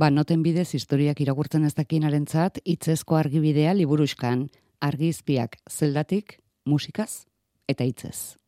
ba 0.00 0.08
noten 0.08 0.40
bidez 0.40 0.70
historiak 0.78 1.18
irakurtzen 1.20 1.66
ez 1.68 1.74
dakiinarentzat 1.76 2.62
hitzezko 2.64 3.18
argibidea 3.20 3.74
liburuskan, 3.76 4.46
argizpiak 4.80 5.58
zeldatik, 5.68 6.38
musikaz 6.64 7.26
eta 7.68 7.84
hitzez. 7.84 8.39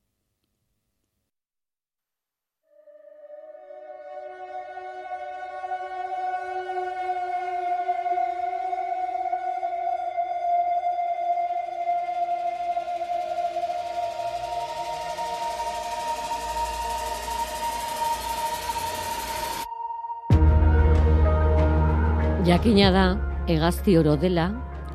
Jakina 22.52 22.90
da, 22.92 23.02
egazti 23.48 23.95
oro 23.96 24.12
dela, 24.20 24.50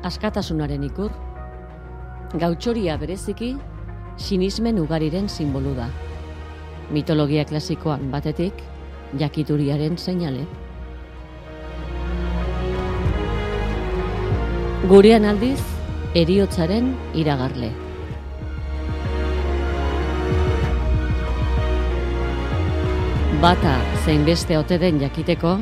askatasunaren 0.06 0.84
ikur. 0.86 1.08
Gautxoria 2.38 2.94
bereziki, 3.00 3.48
sinismen 4.14 4.76
ugariren 4.78 5.26
simbolu 5.26 5.72
da. 5.74 5.88
Mitologia 6.94 7.42
klasikoan 7.48 8.12
batetik, 8.12 8.60
jakituriaren 9.18 9.98
seinale. 9.98 10.44
Gurean 14.92 15.26
aldiz, 15.26 15.58
eriotzaren 16.14 16.92
iragarle. 17.24 17.72
Bata 23.42 23.74
zein 24.04 24.22
beste 24.30 24.62
ote 24.62 24.78
den 24.78 25.02
jakiteko, 25.02 25.56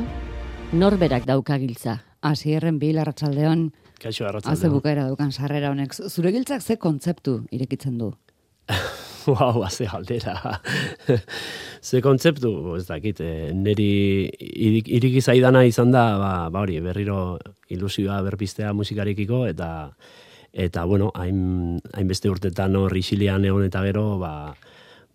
norberak 0.73 1.25
dauka 1.27 1.57
giltza. 1.61 2.01
Hasierren 2.21 2.79
bil 2.79 2.97
arratsaldeon. 2.99 3.69
Kaixo 4.01 4.27
arratsaldeon. 4.27 4.73
bukaera 4.73 5.07
dukan 5.07 5.31
sarrera 5.31 5.71
honek. 5.71 5.93
Zure 5.93 6.31
giltzak 6.31 6.61
ze 6.61 6.77
kontzeptu 6.77 7.43
irekitzen 7.51 7.97
du? 7.97 8.13
Wow, 9.27 9.59
haze 9.65 9.83
galdera. 9.91 10.61
ze 11.83 11.99
kontzeptu, 11.99 12.77
ez 12.77 12.85
dakit, 12.87 13.19
eh, 13.19 13.51
neri 13.51 14.29
irik, 14.39 15.17
zaidana 15.19 15.65
izan 15.67 15.91
da, 15.91 16.05
ba, 16.15 16.29
ba 16.47 16.61
hori, 16.61 16.77
berriro 16.79 17.35
ilusioa 17.67 18.21
berpistea 18.23 18.71
musikarekiko, 18.71 19.41
eta 19.51 19.89
eta 20.53 20.85
bueno, 20.87 21.11
hain, 21.19 21.75
hainbeste 21.91 22.31
urtetan 22.31 22.79
hor 22.79 22.95
isilian 22.95 23.43
egon 23.43 23.67
eta 23.67 23.83
gero, 23.83 24.15
ba, 24.21 24.55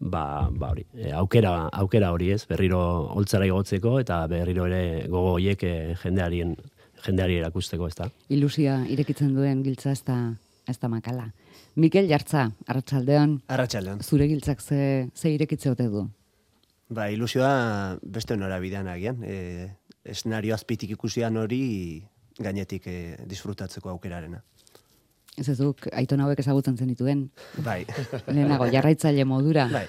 ba, 0.03 0.51
ba 0.51 0.73
hori, 0.73 0.85
eh, 0.99 1.13
aukera, 1.15 1.69
aukera 1.73 2.11
hori 2.13 2.33
ez, 2.35 2.43
berriro 2.51 2.81
holtzara 3.15 3.47
igotzeko, 3.47 3.99
eta 4.03 4.27
berriro 4.31 4.67
ere 4.67 5.07
gogo 5.09 5.37
hoiek 5.37 5.63
eh, 5.63 5.95
jendearien 6.03 6.57
jendeari 7.03 7.39
erakusteko, 7.39 7.89
ez 7.91 7.97
da. 7.99 8.09
Ilusia 8.31 8.81
irekitzen 8.91 9.33
duen 9.35 9.63
giltza 9.63 9.93
ez 9.95 10.03
da, 10.07 10.19
ez 10.69 10.79
da 10.79 10.91
makala. 10.91 11.31
Mikel 11.75 12.09
Jartza, 12.11 12.51
arratsaldeon, 12.69 13.39
Arratxaldean. 13.49 14.03
zure 14.03 14.29
giltzak 14.29 14.61
ze, 14.61 15.09
ze 15.15 15.33
irekitze 15.33 15.71
ote 15.71 15.89
du? 15.89 16.05
Ba, 16.93 17.09
ilusioa 17.11 17.99
beste 18.03 18.37
nora 18.37 18.59
bidean 18.61 18.89
agian. 18.93 19.23
E, 19.25 19.71
esnario 20.05 20.55
azpitik 20.55 20.91
ikusian 20.91 21.39
hori 21.41 22.05
gainetik 22.39 22.87
e, 22.87 22.97
disfrutatzeko 23.27 23.89
aukerarena. 23.95 24.43
Ez 25.39 25.49
ez 25.49 25.57
duk, 25.59 25.87
aiton 25.97 26.21
hauek 26.21 26.39
ezagutzen 26.39 26.77
zenituen, 26.77 27.31
Bai, 27.65 27.87
lehenago 28.29 28.67
jarraitzaile 28.71 29.25
modura. 29.25 29.69
bai, 29.73 29.87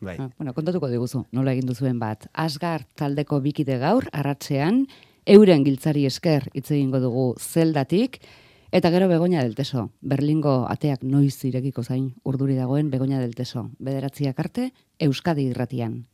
bai. 0.00 0.16
Ah, 0.18 0.30
bueno, 0.38 0.54
kontatuko 0.54 0.88
diguzu, 0.88 1.26
nola 1.32 1.52
egin 1.52 1.66
duzuen 1.68 1.98
bat. 1.98 2.26
Asgar 2.32 2.86
taldeko 2.96 3.40
bikide 3.44 3.76
gaur, 3.78 4.08
arratsean, 4.12 4.86
euren 5.26 5.64
giltzari 5.64 6.06
esker 6.06 6.48
hitz 6.54 6.70
egingo 6.70 6.98
dugu 7.00 7.34
zeldatik, 7.38 8.22
eta 8.72 8.90
gero 8.90 9.08
Begoña 9.08 9.42
del 9.42 9.54
Teso. 9.54 9.90
Berlingo 10.00 10.64
ateak 10.70 11.02
noiz 11.04 11.44
irekiko 11.44 11.82
zain 11.84 12.14
urduri 12.24 12.54
dagoen 12.56 12.90
Begoña 12.90 13.20
del 13.20 13.34
Teso. 13.34 13.68
Bederatziak 13.78 14.38
arte, 14.40 14.72
Euskadi 14.98 15.50
irratian. 15.50 16.06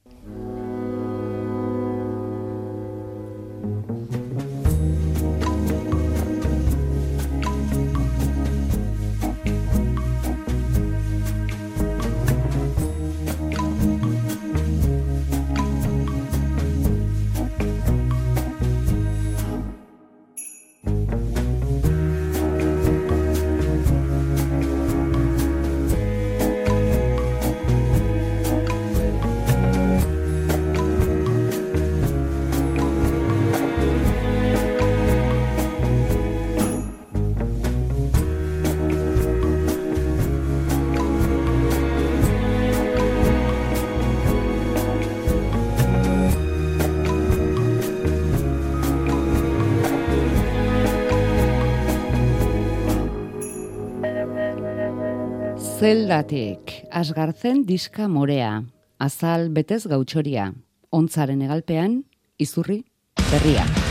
Zeldatik, 55.86 56.72
asgartzen 56.90 57.60
diska 57.68 58.08
morea, 58.10 58.50
azal 58.98 59.46
betez 59.54 59.84
gautxoria, 59.86 60.48
ontzaren 60.90 61.46
egalpean, 61.46 62.00
izurri, 62.42 62.82
berria. 63.28 63.85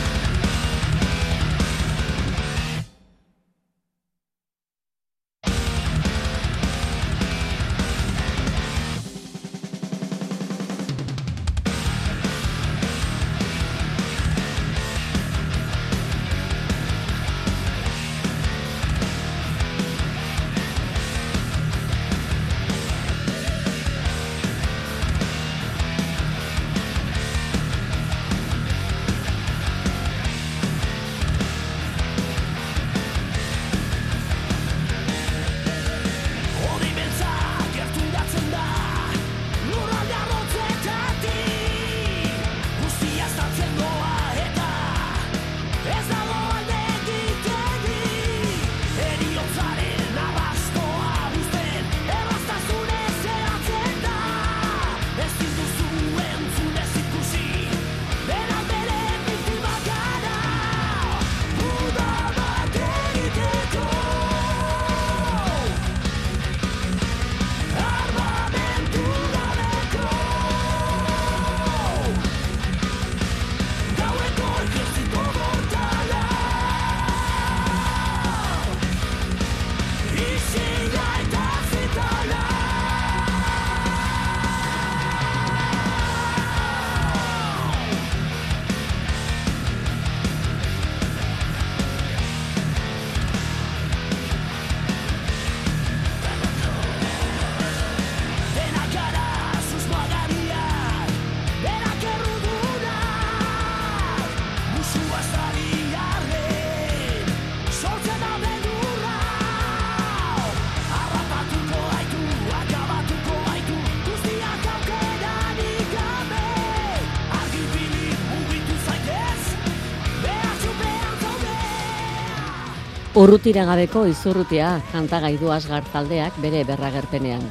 Urrutira 123.26 123.64
gabeko 123.66 124.04
izurrutia 124.06 124.68
kantagai 124.92 125.32
du 125.42 125.48
asgar 125.50 125.86
taldeak 125.90 126.36
bere 126.44 126.60
berragerpenean. 126.68 127.42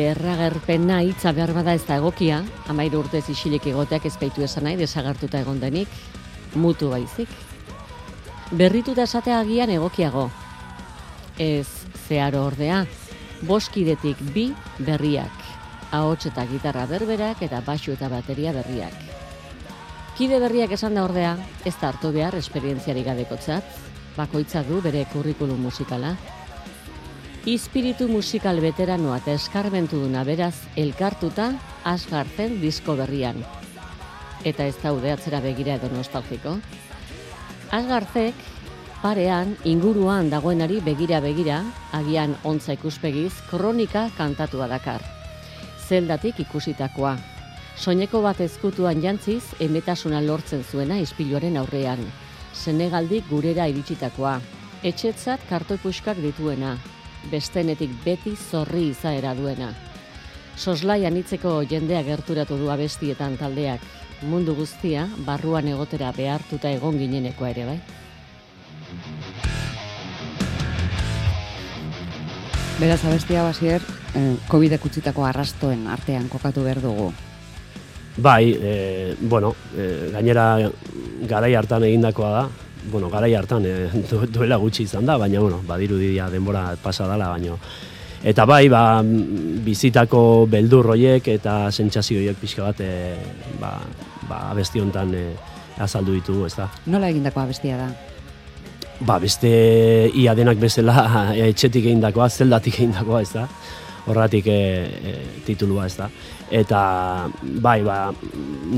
Berragerpena 0.00 0.96
hitza 1.06 1.30
behar 1.36 1.52
bada 1.54 1.76
ez 1.78 1.84
da 1.86 2.00
egokia, 2.00 2.40
amairu 2.66 3.04
urtez 3.04 3.22
isilik 3.30 3.70
egoteak 3.70 4.08
ezpeitu 4.10 4.42
esan 4.42 4.66
nahi 4.66 4.80
desagartuta 4.82 5.38
egon 5.38 5.62
denik, 5.62 5.94
mutu 6.58 6.90
baizik. 6.96 7.30
Berrituta 8.50 9.06
esatea 9.06 9.38
agian 9.44 9.70
egokiago. 9.78 10.32
Ez 11.38 11.68
zeharo 12.08 12.42
ordea, 12.50 12.82
boskidetik 13.46 14.28
bi 14.34 14.48
berriak, 14.80 15.50
ahots 15.92 16.24
eta 16.32 16.50
gitarra 16.50 16.90
berberak 16.90 17.46
eta 17.46 17.62
basu 17.70 17.94
eta 17.94 18.10
bateria 18.10 18.56
berriak. 18.58 19.05
Kide 20.16 20.38
berriak 20.40 20.70
esan 20.72 20.94
da 20.96 21.02
ordea, 21.04 21.34
ez 21.68 21.74
da 21.76 21.90
hartu 21.90 22.08
behar 22.08 22.32
esperientziari 22.38 23.02
gabekotzat, 23.04 23.66
bakoitza 24.16 24.62
du 24.64 24.78
bere 24.80 25.02
kurrikulum 25.12 25.60
musikala. 25.68 26.14
Ispiritu 27.44 28.08
musikal 28.08 28.62
veteranoa 28.64 29.18
eta 29.20 29.34
eskarbentu 29.36 30.00
duna 30.06 30.22
beraz 30.24 30.54
elkartuta 30.74 31.50
asgartzen 31.92 32.56
disko 32.62 32.96
berrian. 32.96 33.44
Eta 34.40 34.64
ez 34.64 34.78
daude 34.80 35.12
atzera 35.12 35.42
begira 35.44 35.76
edo 35.76 35.92
nostalgiko. 35.92 36.56
Asgartzek 37.76 38.40
parean 39.04 39.52
inguruan 39.68 40.32
dagoenari 40.32 40.80
begira 40.80 41.20
begira, 41.20 41.60
agian 41.92 42.38
ontza 42.42 42.72
ikuspegiz, 42.72 43.34
kronika 43.52 44.08
kantatua 44.16 44.72
dakar. 44.72 45.04
Zeldatik 45.86 46.40
ikusitakoa, 46.48 47.18
Soineko 47.76 48.22
bat 48.24 48.38
ezkutuan 48.40 49.02
jantziz, 49.04 49.42
emetasuna 49.60 50.22
lortzen 50.24 50.62
zuena 50.64 50.96
ispiluaren 50.96 51.58
aurrean. 51.60 52.00
Senegaldik 52.56 53.28
gurera 53.28 53.66
iritsitakoa. 53.68 54.38
Etxetzat 54.82 55.44
kartoipuskak 55.50 56.16
dituena. 56.24 56.78
Bestenetik 57.30 57.92
beti 58.04 58.32
zorri 58.36 58.88
izaera 58.94 59.34
duena. 59.36 59.74
Soslai 60.56 61.04
anitzeko 61.04 61.58
jendea 61.68 62.00
gerturatu 62.06 62.56
du 62.56 62.70
abestietan 62.72 63.36
taldeak. 63.36 63.84
Mundu 64.24 64.56
guztia, 64.56 65.04
barruan 65.26 65.68
egotera 65.68 66.14
behartuta 66.16 66.72
egon 66.72 66.96
ginenekoa 66.96 67.52
ere 67.52 67.68
bai. 67.68 67.78
Beraz, 72.80 73.02
abestia 73.04 73.44
basier, 73.44 73.84
eh, 74.14 74.34
COVID-ek 74.48 75.18
arrastoen 75.28 75.86
artean 75.88 76.28
kokatu 76.28 76.64
behar 76.64 76.80
dugu. 76.80 77.12
Bai, 78.16 78.56
e, 78.56 79.16
bueno, 79.20 79.54
e, 79.76 80.10
gainera 80.12 80.70
garai 81.28 81.54
hartan 81.54 81.84
egindakoa 81.84 82.30
da, 82.30 82.46
bueno, 82.90 83.10
garai 83.10 83.34
hartan 83.34 83.66
e, 83.68 83.90
duela 84.32 84.56
gutxi 84.56 84.84
izan 84.84 85.06
da, 85.06 85.18
baina, 85.20 85.40
bueno, 85.40 85.60
badiru 85.66 85.98
didia 86.00 86.30
denbora 86.32 86.70
pasa 86.82 87.08
dela, 87.10 87.28
baina, 87.34 87.58
eta 88.24 88.46
bai, 88.48 88.68
ba, 88.72 89.02
bizitako 89.04 90.46
beldur 90.50 90.92
hoiek 90.94 91.28
eta 91.36 91.66
sentsazio 91.70 92.22
hoiek 92.22 92.40
pixka 92.40 92.70
bat, 92.70 92.80
e, 92.80 93.16
ba, 93.60 93.76
ba, 94.28 94.42
abesti 94.50 94.80
hontan 94.80 95.14
e, 95.14 95.24
azaldu 95.78 96.16
ditugu, 96.16 96.46
ez 96.46 96.54
da. 96.56 96.70
Nola 96.88 97.10
egindako 97.12 97.42
abestia 97.44 97.76
da? 97.80 97.90
Ba, 99.04 99.18
beste 99.20 99.50
ia 100.16 100.32
denak 100.34 100.56
bezala 100.60 101.02
etxetik 101.50 101.84
egindakoa, 101.84 102.30
zeldatik 102.30 102.80
egindakoa, 102.80 103.20
ez 103.26 103.32
da. 103.34 103.44
Horratik 104.06 104.46
e, 104.48 104.60
e, 105.10 105.14
titulua, 105.44 105.88
ez 105.90 105.98
da. 105.98 106.08
Eta, 106.50 107.26
bai, 107.42 107.80
ba, 107.82 108.12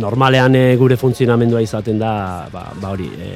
normalean 0.01 0.55
e, 0.57 0.77
gure 0.81 0.97
funtzionamendua 0.97 1.61
izaten 1.61 1.99
da, 2.01 2.49
ba, 2.53 2.63
ba 2.81 2.93
hori, 2.95 3.09
e, 3.13 3.29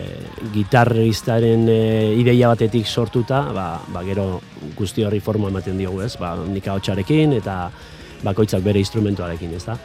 gitarristaren 0.55 1.67
e, 1.69 1.81
ideia 2.17 2.49
batetik 2.49 2.89
sortuta, 2.89 3.43
ba, 3.53 3.67
ba, 3.93 4.05
gero 4.07 4.41
guzti 4.79 5.05
horri 5.05 5.21
forma 5.21 5.53
ematen 5.53 5.77
diogu, 5.77 6.01
ez? 6.01 6.15
Ba, 6.21 6.33
nika 6.49 6.73
hotxarekin 6.79 7.37
eta 7.37 7.67
bakoitzak 8.23 8.65
bere 8.65 8.81
instrumentuarekin, 8.81 9.53
ez 9.59 9.67
da. 9.67 9.77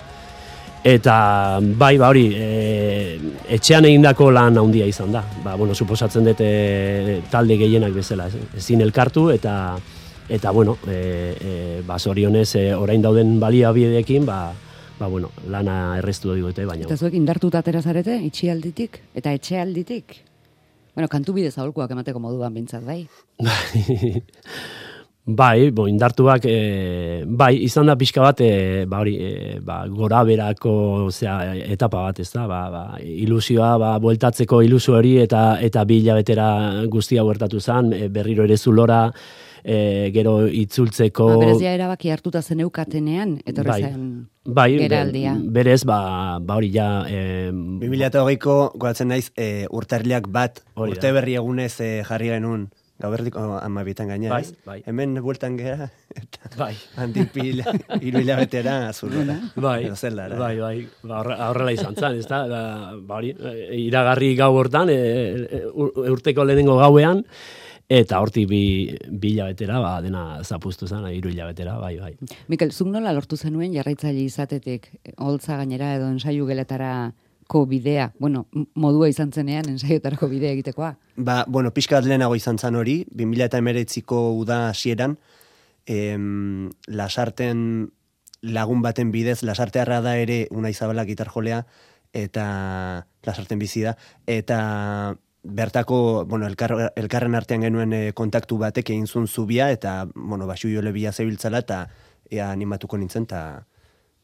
Eta 0.87 1.59
bai, 1.59 1.97
ba 1.99 2.07
hori, 2.07 2.29
e, 2.31 3.19
etxean 3.57 3.89
egindako 3.89 4.29
lan 4.31 4.55
handia 4.61 4.87
izan 4.87 5.11
da. 5.11 5.25
Ba, 5.43 5.57
bueno, 5.59 5.75
suposatzen 5.75 6.23
dute 6.29 7.21
talde 7.31 7.59
gehienak 7.59 7.91
bezala, 7.97 8.29
ez, 8.31 8.39
ezin 8.61 8.85
elkartu 8.85 9.27
eta 9.33 9.75
eta 10.29 10.51
bueno, 10.51 10.77
e, 10.87 11.35
e, 11.39 11.81
ba 11.87 11.99
sorionez 11.99 12.55
e, 12.55 12.73
orain 12.75 13.01
dauden 13.01 13.39
baliabideekin, 13.39 14.25
ba 14.25 14.53
ba 14.99 15.07
bueno, 15.07 15.29
lana 15.47 15.97
errestu 15.99 16.33
digute, 16.33 16.65
baina 16.65 16.87
Eta 16.87 16.97
zuek 16.97 17.13
indartuta 17.13 17.61
atera 17.61 17.81
zarete, 17.81 18.17
itxialditik 18.25 19.01
eta 19.15 19.33
etxealditik? 19.37 20.17
Bueno, 20.97 21.07
kantu 21.07 21.35
bidez 21.37 21.53
aholkuak 21.59 21.91
emateko 21.93 22.19
moduan 22.19 22.55
bintzat, 22.57 22.83
bai? 22.85 23.03
Bai, 25.27 25.71
bo, 25.75 25.89
indartuak, 25.91 26.45
e, 26.47 27.25
bai, 27.27 27.49
izan 27.65 27.89
da 27.91 27.97
pixka 27.99 28.21
bat, 28.23 28.39
e, 28.39 28.85
ba, 28.87 29.01
hori, 29.03 29.17
e, 29.19 29.57
ba, 29.59 29.81
gora 29.91 30.21
berako, 30.23 30.71
zera, 31.11 31.51
etapa 31.67 32.05
bat, 32.05 32.21
ez 32.23 32.29
da, 32.31 32.45
ba, 32.47 32.61
ba, 32.71 32.83
ilusioa, 33.03 33.73
ba, 33.81 33.89
bueltatzeko 33.99 34.61
ilusio 34.63 34.95
hori, 34.95 35.17
eta, 35.25 35.57
eta 35.59 35.83
bi 35.83 35.97
hilabetera 35.99 36.47
guztia 36.87 37.27
huertatu 37.27 37.59
zen, 37.59 37.91
e, 37.91 38.07
berriro 38.07 38.47
ere 38.47 38.55
zulora, 38.55 39.01
e, 39.63 40.09
gero 40.15 40.47
itzultzeko... 40.47 41.27
Ba, 41.41 41.51
erabaki 41.73 42.09
hartuta 42.13 42.41
zen 42.41 42.61
eukatenean, 42.65 43.37
etorri 43.45 43.69
Bai. 43.69 43.81
zen 43.83 44.07
Bai, 44.45 44.69
geraldia. 44.79 45.35
berez, 45.39 45.83
ba, 45.85 46.39
ba 46.39 46.55
hori 46.59 46.71
ja... 46.73 47.03
E, 47.09 47.49
2008ko, 47.51 48.57
goatzen 48.79 49.09
naiz, 49.13 49.31
e, 49.35 49.67
urtarriak 49.71 50.27
bat, 50.31 50.63
Hori 50.75 50.93
urte 50.95 51.11
berri 51.15 51.35
egunez 51.39 51.73
e, 51.81 51.89
jarri 52.07 52.29
genuen, 52.31 52.69
gaubertiko 52.97 53.43
amabietan 53.61 54.07
gaina, 54.09 54.31
Bai, 54.33 54.43
bai. 54.65 54.77
Hemen 54.89 55.19
bueltan 55.21 55.57
gera, 55.59 55.89
eta 56.15 56.49
bai. 56.57 56.71
handik 56.97 57.29
pil, 57.35 57.61
hiru 58.01 58.23
hilabetera 58.23 58.87
azulora. 58.89 59.35
Bai, 59.55 59.91
zelara. 59.95 60.39
bai, 60.39 60.55
bai, 60.63 60.87
ba, 61.03 61.19
horre- 61.21 61.37
horrela 61.49 61.75
izan 61.75 61.93
zen, 61.99 62.17
ez 62.17 62.25
da, 62.31 62.45
ba, 62.49 62.63
ba 62.97 63.19
hori, 63.19 63.35
e, 63.37 63.77
iragarri 63.83 64.31
gau 64.39 64.53
hortan, 64.57 64.89
e, 64.89 64.97
e, 64.97 65.61
ur- 65.75 65.93
urteko 66.15 66.47
lehenengo 66.47 66.79
gauean, 66.81 67.21
eta 67.87 68.19
hortik 68.19 68.47
bi, 68.49 68.61
bi 69.07 69.31
hilabetera, 69.33 69.79
ba, 69.79 69.93
dena 70.03 70.43
zapuztu 70.43 70.87
zen, 70.87 71.05
hiru 71.07 71.31
hilabetera, 71.31 71.77
bai, 71.79 71.95
bai. 71.99 72.13
Mikel, 72.51 72.73
zuk 72.75 72.89
nola 72.91 73.13
lortu 73.15 73.37
zenuen 73.37 73.73
jarraitzaile 73.73 74.25
izatetik, 74.25 74.89
holtza 75.23 75.55
gainera 75.61 75.93
edo 75.95 76.09
ensaiu 76.11 76.45
geletarako 76.49 77.63
bidea, 77.71 78.11
bueno, 78.19 78.45
modua 78.75 79.07
izan 79.09 79.31
zenean 79.31 79.69
ensaiotarako 79.71 80.27
bidea 80.27 80.51
egitekoa. 80.57 80.95
Ba, 81.15 81.43
bueno, 81.47 81.71
pixka 81.71 82.01
bat 82.01 82.09
lehenago 82.09 82.35
izan 82.35 82.59
zan 82.59 82.75
hori, 82.75 83.05
2008ko 83.15 84.23
uda 84.41 84.65
hasieran, 84.73 85.15
em, 85.87 86.69
lasarten 86.87 87.61
lagun 88.41 88.83
baten 88.83 89.13
bidez, 89.15 89.41
lasartearra 89.47 90.01
da 90.01 90.17
ere 90.19 90.47
Unai 90.51 90.73
Zabala 90.73 91.07
gitarjolea, 91.07 91.63
eta 92.11 93.05
lasarten 93.23 93.59
bizi 93.59 93.81
da, 93.85 93.95
eta 94.27 94.59
bertako, 95.43 96.25
bueno, 96.25 96.47
elkar, 96.47 96.91
elkarren 96.95 97.35
artean 97.35 97.61
genuen 97.61 97.93
eh, 97.93 98.11
kontaktu 98.13 98.57
batek 98.57 98.89
egin 98.89 99.07
zuen 99.07 99.27
zubia, 99.27 99.69
eta, 99.71 100.07
bueno, 100.15 100.47
basu 100.47 100.69
jole 100.73 100.91
bila 100.91 101.11
zebiltzala, 101.11 101.59
eta 101.59 101.87
ea 102.29 102.51
animatuko 102.51 102.97
nintzen, 102.97 103.23
eta, 103.23 103.65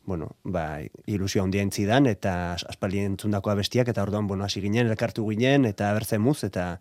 bueno, 0.06 0.32
ba, 0.44 0.82
ilusio 1.08 1.44
handia 1.44 1.62
entzidan, 1.64 2.06
eta 2.08 2.54
as- 2.54 2.66
aspaldi 2.68 3.00
entzundako 3.00 3.52
abestiak, 3.54 3.88
eta 3.88 4.04
orduan, 4.04 4.28
bueno, 4.28 4.44
hasi 4.44 4.62
ginen, 4.62 4.88
elkartu 4.88 5.26
ginen, 5.30 5.66
eta 5.66 5.94
bertzen 5.94 6.22
muz, 6.22 6.44
eta, 6.44 6.80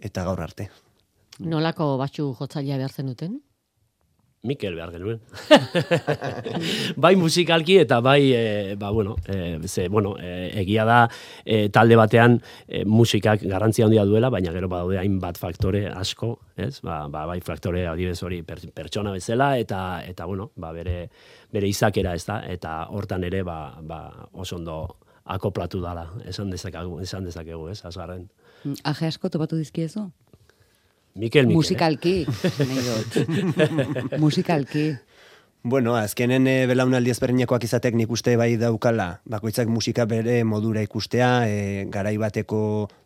eta 0.00 0.24
gaur 0.24 0.40
arte. 0.42 0.70
Nolako 1.38 1.96
batxu 2.00 2.34
jotzailea 2.38 2.76
behar 2.76 2.90
zenuten? 2.92 3.40
Mikel 4.42 4.72
behar 4.72 4.88
genuen. 4.94 5.18
bai 7.04 7.12
musikalki 7.20 7.74
eta 7.82 7.98
bai, 8.00 8.32
e, 8.32 8.76
ba, 8.80 8.88
bueno, 8.90 9.16
e, 9.28 9.58
ze, 9.68 9.88
bueno 9.92 10.14
e, 10.16 10.48
egia 10.62 10.86
da 10.88 11.00
e, 11.44 11.68
talde 11.68 11.98
batean 12.00 12.38
e, 12.66 12.86
musikak 12.88 13.44
garrantzia 13.44 13.84
handia 13.84 14.06
duela, 14.08 14.30
baina 14.32 14.54
gero 14.54 14.70
badaude 14.72 14.96
hainbat 14.96 15.36
faktore 15.36 15.84
asko, 15.92 16.38
ez? 16.56 16.80
Ba, 16.80 17.02
ba, 17.12 17.26
bai 17.28 17.42
faktore 17.44 17.84
adibidez 17.90 18.22
hori 18.24 18.40
per, 18.40 18.62
pertsona 18.72 19.12
bezala 19.12 19.50
eta 19.60 20.00
eta 20.08 20.24
bueno, 20.24 20.50
ba, 20.56 20.72
bere 20.72 21.10
bere 21.52 21.68
izakera, 21.68 22.16
ez 22.16 22.24
da? 22.24 22.40
Eta 22.48 22.86
hortan 22.88 23.28
ere 23.28 23.42
ba, 23.44 23.76
ba, 23.84 24.00
oso 24.32 24.56
ondo 24.56 24.80
akoplatu 25.30 25.82
dala, 25.84 26.06
esan 26.24 26.48
dezakegu, 26.48 26.96
esan 27.04 27.28
dezakegu, 27.28 27.68
ez? 27.68 27.82
Azgarren. 27.84 28.30
Aje 28.88 29.12
asko 29.12 29.28
topatu 29.28 29.60
dizkiezu? 29.60 30.08
Mikel, 31.14 31.46
Mikel. 31.46 31.56
Musikalki, 31.56 32.16
nahi 32.26 32.82
dut. 32.86 33.16
Musikalki. 34.22 34.90
Bueno, 35.62 35.92
azkenen 35.98 36.46
e, 36.48 36.54
belaunaldi 36.64 37.12
ezberdinekoak 37.12 37.66
izatek 37.66 37.96
nik 37.98 38.12
uste 38.14 38.32
bai 38.40 38.54
daukala, 38.56 39.20
bakoitzak 39.28 39.68
musika 39.68 40.06
bere 40.08 40.38
modura 40.48 40.80
ikustea, 40.80 41.28
e, 41.44 41.84
garai 41.92 42.14
bateko 42.16 42.60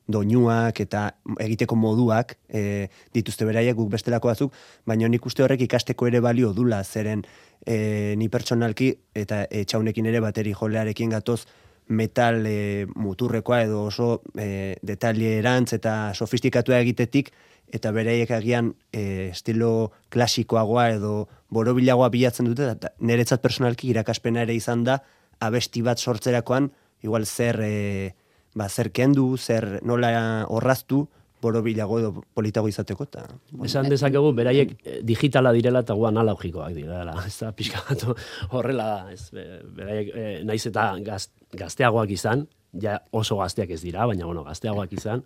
doinuak 0.07 0.79
eta 0.85 1.09
egiteko 1.43 1.75
moduak 1.75 2.37
e, 2.47 2.87
dituzte 3.17 3.49
beraiek 3.49 3.75
guk 3.75 3.91
bestelako 3.97 4.31
batzuk, 4.31 4.55
baina 4.87 5.11
nik 5.11 5.27
uste 5.27 5.43
horrek 5.43 5.65
ikasteko 5.67 6.07
ere 6.07 6.21
balio 6.23 6.53
dula, 6.55 6.85
zeren 6.85 7.25
e, 7.67 8.15
ni 8.21 8.31
pertsonalki 8.31 8.93
eta 9.19 9.49
etxaunekin 9.51 10.07
ere 10.13 10.21
bateri 10.23 10.55
jolearekin 10.55 11.11
gatoz 11.17 11.41
metal 11.89 12.47
e, 12.47 12.87
muturrekoa 12.95 13.65
edo 13.67 13.83
oso 13.89 14.23
e, 14.39 14.77
erantz 14.85 15.73
eta 15.73 16.15
sofistikatua 16.15 16.79
egitetik, 16.79 17.33
eta 17.75 17.91
bereiek 17.95 18.31
agian 18.31 18.73
e, 18.93 19.31
estilo 19.33 19.91
klasikoagoa 20.15 20.89
edo 20.95 21.15
borobilagoa 21.55 22.11
bilatzen 22.15 22.47
dute, 22.51 22.71
eta 22.77 22.93
niretzat 23.03 23.43
personalki 23.43 23.91
irakaspena 23.91 24.45
ere 24.47 24.55
izan 24.55 24.85
da, 24.87 25.01
abesti 25.43 25.83
bat 25.83 25.99
sortzerakoan, 25.99 26.71
igual 27.03 27.27
zer, 27.27 27.59
e, 27.63 28.15
ba, 28.55 28.69
zer 28.71 28.93
kendu, 28.95 29.35
zer 29.37 29.81
nola 29.83 30.15
horraztu, 30.49 31.05
borobilago 31.45 31.99
edo 32.01 32.11
politago 32.33 32.71
izateko. 32.71 33.05
Ta, 33.11 33.27
bueno. 33.51 33.67
Esan 33.69 33.91
dezakegu, 33.93 34.31
beraiek 34.37 34.75
eh, 34.81 35.01
digitala 35.05 35.53
direla 35.53 35.83
eta 35.85 35.97
guan 35.99 36.17
analogikoak 36.17 36.73
direla. 36.77 37.19
Ez 37.29 37.37
da, 37.43 37.53
pixka 37.57 37.83
bat 37.89 38.07
horrela. 38.55 38.89
Ez, 39.13 39.29
beraiek, 39.35 40.15
e, 40.15 40.29
naiz 40.49 40.63
eta 40.71 40.93
gaz, 41.05 41.27
gazteagoak 41.59 42.15
izan, 42.15 42.47
ja 42.81 42.99
oso 43.15 43.37
gazteak 43.39 43.71
ez 43.71 43.83
dira, 43.85 44.07
baina 44.11 44.27
bueno, 44.27 44.43
gazteagoak 44.47 44.97
izan, 44.97 45.23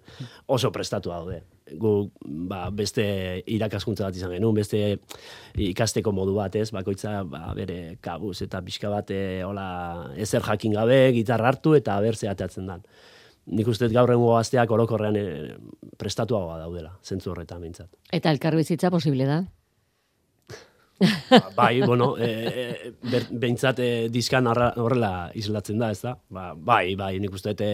oso 0.46 0.72
prestatu 0.74 1.14
daude. 1.14 1.42
Gu, 1.76 1.92
ba, 2.48 2.68
beste 2.70 3.04
irakaskuntza 3.46 4.06
bat 4.06 4.16
izan 4.16 4.32
genuen, 4.32 4.56
beste 4.56 4.98
ikasteko 5.58 6.12
modu 6.16 6.38
bat, 6.38 6.56
ez, 6.56 6.70
bakoitza 6.72 7.22
ba, 7.28 7.52
bere 7.58 7.98
kabuz 8.00 8.38
eta 8.46 8.62
pixka 8.64 8.88
bat 8.92 9.12
eh, 9.12 9.44
hola 9.44 9.68
ezer 10.16 10.42
jakin 10.46 10.78
gabe, 10.78 11.00
gitarra 11.16 11.52
hartu 11.52 11.74
eta 11.76 12.00
berze 12.04 12.30
atatzen 12.30 12.66
dan 12.72 12.84
nik 13.48 13.68
uste 13.70 13.88
gaur 13.92 14.08
rengo 14.10 14.34
gazteak 14.34 14.70
orokorrean 14.74 15.16
e, 15.16 15.24
prestatuagoa 16.00 16.58
daudela, 16.60 16.92
zentzu 17.04 17.32
horretan 17.32 17.62
mintzat. 17.62 17.88
Eta 18.12 18.32
elkarbizitza 18.34 18.90
posible 18.92 19.28
da? 19.28 19.38
Ba, 20.98 21.40
bai, 21.56 21.80
bueno, 21.80 22.14
e, 22.18 22.28
e, 22.28 23.20
behintzat 23.30 23.80
e, 23.80 23.90
diskan 24.12 24.50
horrela 24.50 25.30
islatzen 25.38 25.78
da, 25.78 25.92
ez 25.94 26.02
da? 26.02 26.16
Ba, 26.34 26.50
bai, 26.54 26.96
bai, 26.98 27.14
nik 27.22 27.36
uste 27.38 27.54
e, 27.54 27.72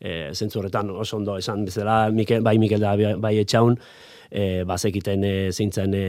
e, 0.00 0.32
zentzu 0.34 0.60
horretan 0.60 0.90
oso 0.90 1.16
ondo 1.16 1.36
esan 1.38 1.64
bezala, 1.64 2.10
Mikel, 2.10 2.42
bai 2.42 2.58
Mikel 2.58 2.80
da 2.80 2.94
bai 2.96 3.36
etxaun, 3.42 3.78
e, 4.30 4.64
bazekiten 4.68 5.24
e, 5.24 5.34
zeintzen 5.52 5.94
e, 5.94 6.06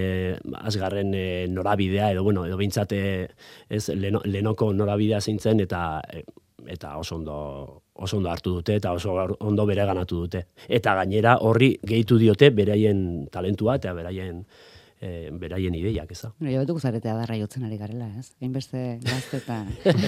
azgarren 0.62 1.14
e, 1.14 1.28
norabidea, 1.52 2.12
edo, 2.12 2.24
bueno, 2.24 2.46
edo 2.46 2.58
behintzat 2.58 2.94
e, 2.94 3.06
ez, 3.70 3.88
leno, 3.96 4.22
lenoko 4.26 4.72
norabidea 4.74 5.22
zeintzen, 5.22 5.62
eta 5.68 6.02
e, 6.12 6.24
eta 6.68 6.98
oso 6.98 7.16
ondo 7.16 7.84
oso 7.98 8.18
ondo 8.18 8.30
hartu 8.30 8.58
dute 8.60 8.76
eta 8.78 8.92
oso 8.94 9.16
ondo 9.40 9.66
bere 9.66 9.86
ganatu 9.86 10.24
dute. 10.26 10.44
Eta 10.68 10.94
gainera 11.00 11.38
horri 11.42 11.72
gehitu 11.82 12.18
diote 12.22 12.50
beraien 12.54 13.28
talentua 13.32 13.78
eta 13.80 13.94
beraien 13.94 14.44
e, 15.02 15.30
beraien 15.32 15.76
ideiak, 15.78 16.12
ez 16.12 16.20
da. 16.24 16.32
Jo, 16.40 16.64
betuko 16.64 16.82
zaretea 16.82 17.16
darra 17.18 17.38
jotzen 17.40 17.66
ari 17.68 17.78
garela, 17.80 18.10
ez? 18.20 18.32
Hainbeste 18.42 18.84
gazte 19.06 19.42
eta 19.42 19.62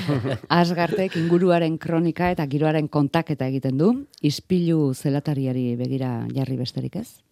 asgartek 0.60 1.18
inguruaren 1.20 1.78
kronika 1.82 2.32
eta 2.34 2.48
giroaren 2.50 2.90
kontaketa 2.92 3.50
egiten 3.50 3.78
du, 3.80 3.94
ispilu 4.22 4.94
zelatariari 4.94 5.74
begira 5.80 6.14
jarri 6.36 6.60
besterik, 6.60 7.00
ez? 7.04 7.29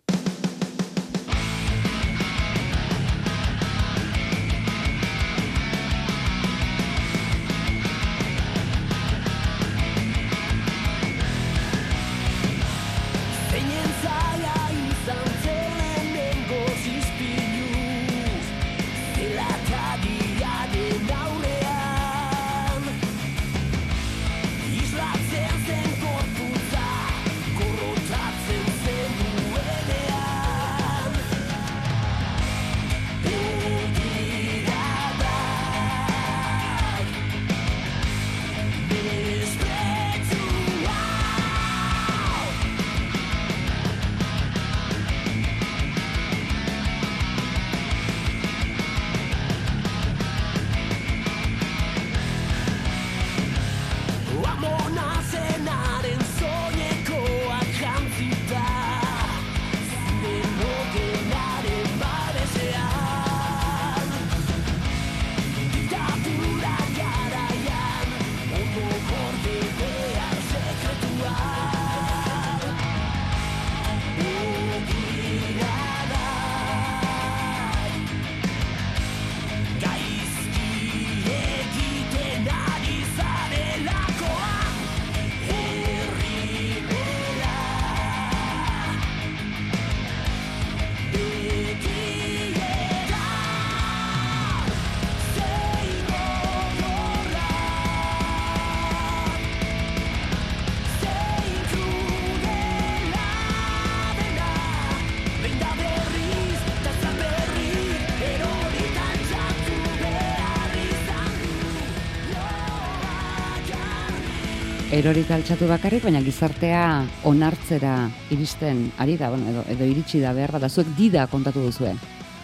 Erorik 114.98 115.30
altxatu 115.30 115.68
bakarrik, 115.70 116.02
baina 116.08 116.24
gizartea 116.26 116.82
onartzera 117.30 118.08
iristen 118.34 118.88
ari 118.98 119.18
da, 119.20 119.30
bueno, 119.30 119.50
edo, 119.52 119.64
edo 119.70 119.86
iritsi 119.86 120.22
da 120.24 120.34
behar 120.34 120.58
da, 120.58 120.70
zuek 120.70 120.90
dida 120.98 121.28
kontatu 121.30 121.62
duzue. 121.62 121.94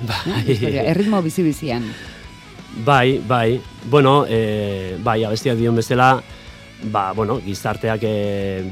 Bai. 0.10 0.58
erritmo 0.84 1.22
bizi-bizian. 1.24 1.86
Bai, 2.86 3.20
bai. 3.28 3.62
Bueno, 3.90 4.26
e, 4.28 4.98
bai, 5.04 5.24
abestiak 5.24 5.58
dion 5.58 5.78
bezala, 5.78 6.18
ba, 6.92 7.12
bueno, 7.14 7.40
gizarteak 7.42 8.04
e, 8.10 8.16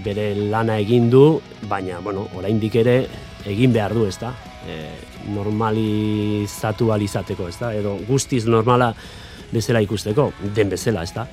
bere 0.04 0.34
lana 0.36 0.78
egin 0.82 1.10
du, 1.10 1.40
baina, 1.70 2.02
bueno, 2.04 2.28
oraindik 2.38 2.76
ere 2.82 2.96
egin 3.50 3.74
behar 3.74 3.96
du, 3.98 4.06
ezta? 4.10 4.34
E, 4.68 4.82
normalizatu 5.32 6.92
alizateko, 6.94 7.48
ezta? 7.50 7.72
Edo 7.78 7.96
guztiz 8.10 8.44
normala 8.50 8.92
bezala 9.54 9.82
ikusteko, 9.86 10.32
den 10.54 10.74
bezala, 10.74 11.06
ezta? 11.08 11.26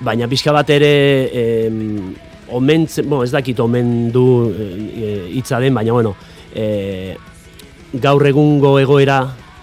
Baina 0.00 0.28
pixka 0.28 0.52
bat 0.52 0.70
ere 0.72 0.92
em, 1.36 2.14
omentz, 2.56 3.00
bo, 3.06 3.22
ez 3.24 3.30
dakit 3.32 3.60
omen 3.60 4.10
du 4.12 4.24
e, 4.50 4.68
e, 4.90 5.10
hitza 5.36 5.60
den, 5.60 5.74
baina 5.76 5.92
bueno, 5.92 6.14
e, 6.54 7.16
gaur 7.92 8.26
egungo 8.26 8.78
egoera 8.80 9.20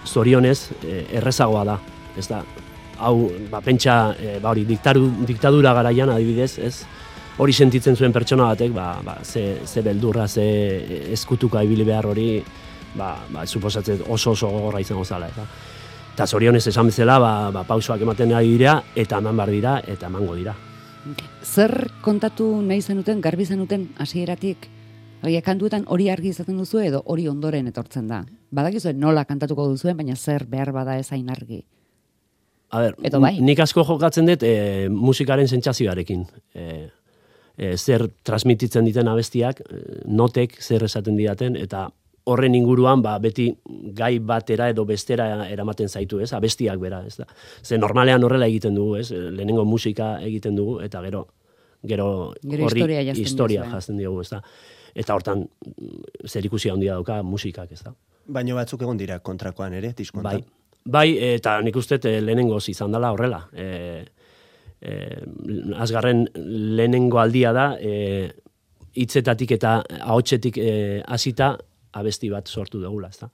zorionez 0.07 0.59
e, 0.83 1.03
errezagoa 1.19 1.63
da, 1.67 1.77
ez 2.17 2.27
da, 2.29 2.43
hau, 2.99 3.29
ba, 3.51 3.61
pentsa, 3.65 4.15
e, 4.19 4.37
ba, 4.39 4.53
hori, 4.53 4.65
diktaru, 4.69 5.09
diktadura 5.27 5.73
garaian 5.77 6.13
adibidez, 6.13 6.53
ez, 6.63 6.75
hori 7.37 7.53
sentitzen 7.53 7.97
zuen 7.97 8.13
pertsona 8.13 8.51
batek, 8.53 8.71
ba, 8.73 8.91
ba, 9.05 9.17
ze, 9.23 9.59
ze 9.65 9.83
beldurra, 9.85 10.27
ze 10.27 10.45
eskutuka 11.13 11.63
ibili 11.65 11.85
behar 11.85 12.07
hori, 12.13 12.29
ba, 12.97 13.15
ba, 13.29 13.45
suposatzen 13.45 14.05
oso 14.07 14.31
oso 14.31 14.49
gogorra 14.53 14.81
izango 14.81 15.05
zala, 15.05 15.29
eta 15.33 15.45
eta 16.17 16.25
zorionez 16.25 16.63
esan 16.65 16.87
bezala 16.89 17.19
ba, 17.21 17.31
ba, 17.53 17.61
pausoak 17.61 18.01
ematen 18.01 18.31
ari 18.33 18.55
dira 18.55 18.79
eta 18.97 19.19
eman 19.21 19.37
bar 19.37 19.51
dira 19.53 19.75
eta 19.85 20.07
emango 20.09 20.33
dira. 20.33 20.55
Zer 21.45 21.91
kontatu 22.01 22.47
nahi 22.65 22.81
zenuten, 22.81 23.21
garbi 23.21 23.45
zenuten 23.45 23.91
hasieratik 24.01 24.65
Oia, 25.25 25.41
kantuetan 25.41 25.85
hori 25.89 26.11
argi 26.13 26.29
izaten 26.29 26.57
duzu 26.61 26.81
edo 26.85 26.99
hori 27.09 27.23
ondoren 27.29 27.69
etortzen 27.69 28.05
da. 28.09 28.19
Badakizu 28.53 28.91
nola 28.93 29.23
kantatuko 29.25 29.65
duzuen, 29.71 29.97
baina 29.97 30.15
zer 30.15 30.45
behar 30.45 30.69
bada 30.73 30.97
ez 30.97 31.07
hain 31.11 31.29
argi. 31.33 31.63
A 32.69 32.81
ber, 32.83 32.97
edo 33.09 33.21
bai. 33.21 33.39
nik 33.41 33.59
asko 33.63 33.85
jokatzen 33.85 34.29
dut 34.29 34.45
e, 34.45 34.89
musikaren 34.93 35.49
sentsazioarekin. 35.49 36.25
E, 36.53 36.67
e, 37.57 37.71
zer 37.77 38.05
transmititzen 38.23 38.85
diten 38.85 39.09
abestiak, 39.09 39.63
notek 40.05 40.57
zer 40.61 40.85
esaten 40.85 41.17
didaten, 41.17 41.57
eta 41.57 41.87
horren 42.27 42.55
inguruan 42.55 43.01
ba, 43.01 43.15
beti 43.23 43.47
gai 43.95 44.17
batera 44.19 44.69
edo 44.73 44.85
bestera 44.85 45.47
eramaten 45.47 45.89
zaitu, 45.89 46.19
ez? 46.19 46.33
Abestiak 46.35 46.79
bera, 46.81 47.01
ez 47.07 47.15
da. 47.17 47.27
Ze 47.63 47.77
normalean 47.77 48.23
horrela 48.23 48.47
egiten 48.51 48.75
dugu, 48.75 48.97
ez? 48.99 49.11
Lehenengo 49.11 49.65
musika 49.65 50.17
egiten 50.21 50.55
dugu 50.55 50.81
eta 50.83 51.01
gero 51.05 51.27
gero, 51.87 52.33
Gero 52.41 52.65
horri 52.65 52.81
historia 52.81 53.03
janzten 53.03 53.23
historia 53.23 53.61
diozue. 53.61 53.75
jazten 53.75 53.97
diogu, 53.97 54.21
ez 54.21 54.29
da. 54.29 54.41
Eta 54.95 55.15
hortan, 55.15 55.43
mm, 55.45 56.27
zer 56.27 56.45
ikusi 56.45 56.69
handia 56.69 56.93
dauka 56.93 57.21
musikak, 57.23 57.71
ez 57.71 57.83
da. 57.83 57.93
Baino 58.27 58.55
batzuk 58.55 58.81
egon 58.81 58.97
dira 58.97 59.19
kontrakoan 59.19 59.73
ere, 59.73 59.93
diskontan. 59.95 60.41
Bai, 60.41 60.43
bai, 60.85 61.33
eta 61.35 61.61
nik 61.61 61.75
uste 61.75 61.99
eh, 62.03 62.19
lehenengoz 62.21 62.67
izan 62.69 62.91
dela 62.91 63.11
horrela. 63.13 63.43
E, 63.53 64.05
e, 64.81 64.97
azgarren 65.77 66.25
lehenengo 66.35 67.19
aldia 67.19 67.53
da, 67.53 67.69
e, 67.79 68.31
hitzetatik 68.97 69.51
eta 69.51 69.83
ahotsetik 70.01 70.57
e, 70.57 71.03
hasita 71.05 71.55
abesti 71.99 72.31
bat 72.33 72.47
sortu 72.47 72.81
dugula, 72.81 73.11
ez 73.11 73.19
da. 73.21 73.29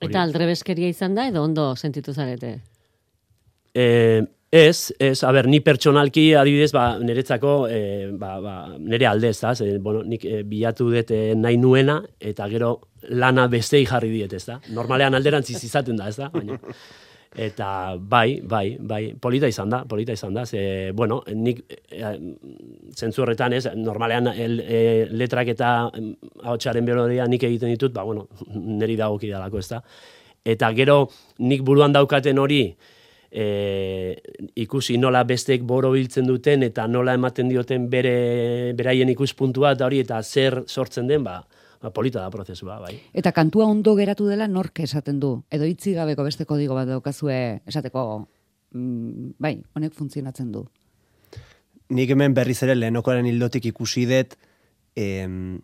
Eta 0.00 0.22
aldrebeskeria 0.24 0.88
izan 0.88 1.16
da, 1.16 1.26
edo 1.28 1.42
ondo 1.44 1.70
sentitu 1.76 2.14
zarete? 2.16 2.54
E, 3.76 3.86
ez, 4.50 4.92
ez, 4.98 5.18
a 5.24 5.32
ber, 5.36 5.46
ni 5.50 5.60
pertsonalki 5.64 6.30
adibidez, 6.40 6.70
ba, 6.74 6.86
niretzako, 6.98 7.52
e, 7.68 7.82
ba, 8.18 8.32
ba, 8.42 8.54
nire 8.78 9.06
aldez, 9.10 9.36
da, 9.42 9.52
ze, 9.54 9.74
bueno, 9.78 10.02
nik 10.08 10.24
e, 10.24 10.40
bilatu 10.48 10.88
dut 10.90 11.12
e, 11.14 11.20
nahi 11.36 11.60
nuena, 11.60 12.00
eta 12.32 12.48
gero 12.50 12.72
lana 13.12 13.46
bestei 13.52 13.84
jarri 13.86 14.10
diet, 14.14 14.34
ez 14.36 14.46
da. 14.48 14.58
Normalean 14.74 15.14
alderantziz 15.18 15.60
izaten 15.68 16.00
da, 16.00 16.08
ez 16.08 16.16
da, 16.18 16.30
baina. 16.32 16.58
Eta 17.30 17.94
bai, 17.94 18.40
bai, 18.42 18.76
bai, 18.80 19.14
polita 19.14 19.46
izan 19.46 19.70
da, 19.70 19.84
polita 19.86 20.12
izan 20.12 20.34
da, 20.34 20.42
ze, 20.46 20.90
bueno, 20.98 21.20
nik 21.30 21.60
e, 21.70 22.08
zentzu 22.90 23.22
horretan 23.22 23.54
ez, 23.54 23.68
normalean 23.78 24.32
el, 24.32 24.58
e, 24.58 24.80
letrak 25.14 25.52
eta 25.52 25.68
ahotsaren 26.42 26.84
melodia 26.84 27.28
nik 27.30 27.46
egiten 27.46 27.70
ditut, 27.70 27.94
ba, 27.94 28.02
bueno, 28.02 28.26
niri 28.80 28.96
dagoki 28.98 29.30
dalako, 29.30 29.62
ez 29.62 29.68
da. 29.70 29.78
Eta 30.42 30.72
gero 30.74 31.04
nik 31.38 31.62
buruan 31.62 31.94
daukaten 31.94 32.42
hori, 32.42 32.64
e, 33.30 34.18
ikusi 34.58 34.98
nola 34.98 35.22
bestek 35.22 35.62
boro 35.62 35.92
biltzen 35.94 36.26
duten 36.26 36.64
eta 36.66 36.88
nola 36.90 37.14
ematen 37.14 37.48
dioten 37.48 37.86
bere 37.90 38.72
beraien 38.74 39.08
ikuspuntua 39.14 39.76
eta 39.76 39.86
hori 39.86 40.02
eta 40.02 40.18
zer 40.22 40.64
sortzen 40.66 41.06
den, 41.06 41.22
ba, 41.24 41.44
ba 41.80 41.92
polita 41.92 42.20
da 42.20 42.30
prozesua, 42.30 42.78
bai. 42.80 42.94
Eta 43.16 43.32
kantua 43.32 43.66
ondo 43.66 43.94
geratu 43.96 44.26
dela 44.28 44.48
nork 44.48 44.82
esaten 44.84 45.20
du? 45.20 45.32
Edo 45.50 45.64
hitzi 45.64 45.94
gabeko 45.96 46.26
beste 46.26 46.44
kodigo 46.44 46.76
bat 46.76 46.88
daukazue 46.88 47.60
esateko, 47.66 48.26
mm, 48.74 49.32
bai, 49.38 49.56
honek 49.74 49.96
funtzionatzen 49.96 50.52
du. 50.52 50.66
Nik 51.90 52.10
hemen 52.10 52.34
berriz 52.34 52.62
ere 52.62 52.76
lehenokoaren 52.76 53.26
hildotik 53.26 53.66
ikusi 53.72 54.06
dut, 54.06 54.36
em, 54.94 55.60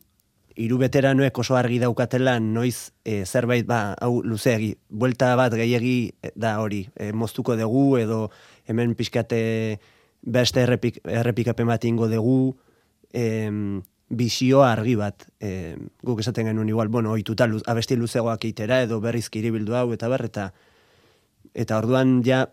hiru 0.57 0.79
veteranoek 0.81 1.38
oso 1.38 1.57
argi 1.57 1.79
daukatela 1.83 2.38
noiz 2.40 2.92
e, 3.05 3.24
zerbait 3.26 3.66
ba 3.68 3.94
hau 4.00 4.22
luzeegi 4.24 4.72
buelta 4.88 5.35
bat 5.37 5.52
gehiegi 5.52 6.12
e, 6.22 6.33
da 6.35 6.57
hori 6.62 6.87
e, 6.96 7.12
moztuko 7.12 7.57
dugu 7.61 7.98
edo 8.00 8.31
hemen 8.66 8.94
pixkate 8.96 9.79
beste 10.22 10.62
errepik, 10.64 11.02
errepikapen 11.05 11.68
bat 11.68 11.85
ingo 11.85 12.09
dugu 12.09 12.57
em, 13.12 13.83
bizioa 14.09 14.71
argi 14.73 14.95
bat 14.99 15.27
e, 15.42 15.77
guk 16.07 16.21
esaten 16.23 16.47
genuen 16.47 16.69
igual 16.69 16.88
bueno 16.88 17.12
ohituta 17.12 17.47
luz, 17.47 17.62
abesti 17.66 17.97
luzegoak 17.97 18.45
eitera 18.45 18.83
edo 18.83 19.01
berriz 19.01 19.29
kiribildu 19.31 19.75
hau 19.75 19.92
eta 19.92 20.09
ber 20.09 20.25
eta 20.29 20.53
eta 21.55 21.79
orduan 21.79 22.23
ja 22.25 22.47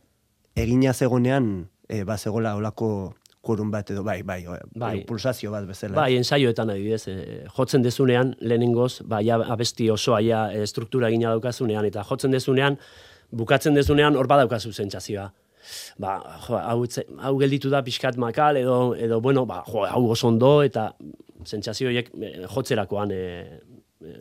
egina 0.55 0.93
zegonean 0.93 1.69
e, 1.87 2.03
ba 2.03 2.17
zegola 2.17 2.55
olako 2.55 3.13
kurun 3.43 3.69
bat 3.71 3.89
edo 3.91 4.05
bai, 4.07 4.21
bai, 4.23 4.45
bai, 4.79 5.01
pulsazio 5.03 5.51
bat 5.51 5.65
bezala. 5.67 5.97
Bai, 5.97 6.15
ensaioetan 6.15 6.71
adibidez, 6.71 7.01
e, 7.11 7.15
jotzen 7.57 7.83
dezunean, 7.83 8.31
lehenengoz, 8.39 9.03
bai, 9.03 9.25
abesti 9.35 9.89
osoa 9.91 10.21
ja, 10.23 10.45
e, 10.55 10.63
struktura 10.69 11.09
egina 11.11 11.33
daukazunean, 11.33 11.83
eta 11.89 12.05
jotzen 12.07 12.31
dezunean, 12.31 12.77
bukatzen 13.35 13.75
dezunean, 13.75 14.15
hor 14.15 14.31
badaukazu 14.31 14.71
sentsazioa. 14.71 15.27
Ba, 15.99 16.15
jo, 16.45 16.55
hau, 16.55 16.87
hau 17.27 17.33
gelditu 17.41 17.71
da 17.71 17.83
pixkat 17.83 18.15
makal, 18.19 18.61
edo, 18.63 18.77
edo 18.95 19.19
bueno, 19.23 19.43
ba, 19.49 19.59
jo, 19.67 19.83
hau 19.91 20.05
oso 20.15 20.31
ondo, 20.31 20.53
eta 20.63 20.93
sentsazio 21.45 21.87
horiek 21.89 22.09
e, 22.15 22.31
jotzerakoan 22.55 23.11
e, 23.11 23.21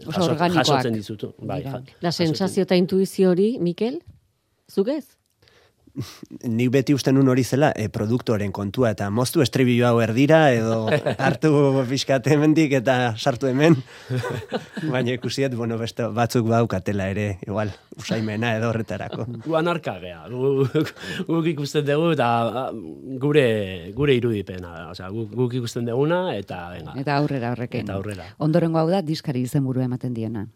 jaso- 0.07 0.37
jasotzen 0.55 0.95
dizutu. 0.95 1.33
Bai, 1.39 1.63
ja- 1.65 1.83
La 2.03 2.13
sensazio 2.13 2.63
eta 2.63 2.75
intuizio 2.79 3.31
hori, 3.31 3.59
Mikel? 3.59 4.01
Zuk 4.71 4.89
ez? 4.89 5.05
Nik 5.93 6.71
beti 6.73 6.95
usten 6.97 7.19
nun 7.19 7.29
hori 7.29 7.43
zela 7.45 7.69
e, 7.77 7.89
produktoren 7.93 8.53
kontua, 8.53 8.95
eta 8.95 9.11
moztu 9.13 9.43
estribillo 9.45 9.85
hau 9.91 9.99
erdira, 10.01 10.47
edo 10.55 10.87
hartu 11.27 11.51
pixkat 11.89 12.31
hemendik 12.33 12.73
eta 12.81 13.13
sartu 13.19 13.51
hemen. 13.51 13.77
Baina 14.93 15.13
ikusiet, 15.13 15.53
bueno, 15.59 15.77
beste 15.81 16.09
batzuk 16.17 16.49
baukatela 16.49 17.11
ere, 17.13 17.27
igual, 17.45 17.75
usaimena 18.01 18.55
edo 18.57 18.71
horretarako. 18.73 19.27
Gu 19.47 19.59
anarka 19.61 19.99
gea, 20.01 20.25
gu, 20.33 20.65
guk 21.29 21.53
ikusten 21.53 21.85
dugu 21.89 22.15
eta 22.17 22.31
ah, 22.63 22.65
gure, 23.21 23.47
gure 23.97 24.17
irudipena, 24.17 24.89
osea, 24.95 25.13
guk, 25.13 25.37
guk 25.37 25.61
ikusten 25.61 25.89
duguna 25.91 26.25
eta 26.39 26.65
venga, 26.73 26.97
Eta 27.03 27.21
aurrera 27.21 27.53
horrekin. 27.53 27.85
Eta 27.85 28.01
aurrera. 28.01 28.33
Ondorengo 28.41 28.81
hau 28.81 28.89
da 28.89 29.05
diskari 29.05 29.45
izenburua 29.45 29.85
ematen 29.91 30.17
diena. 30.17 30.47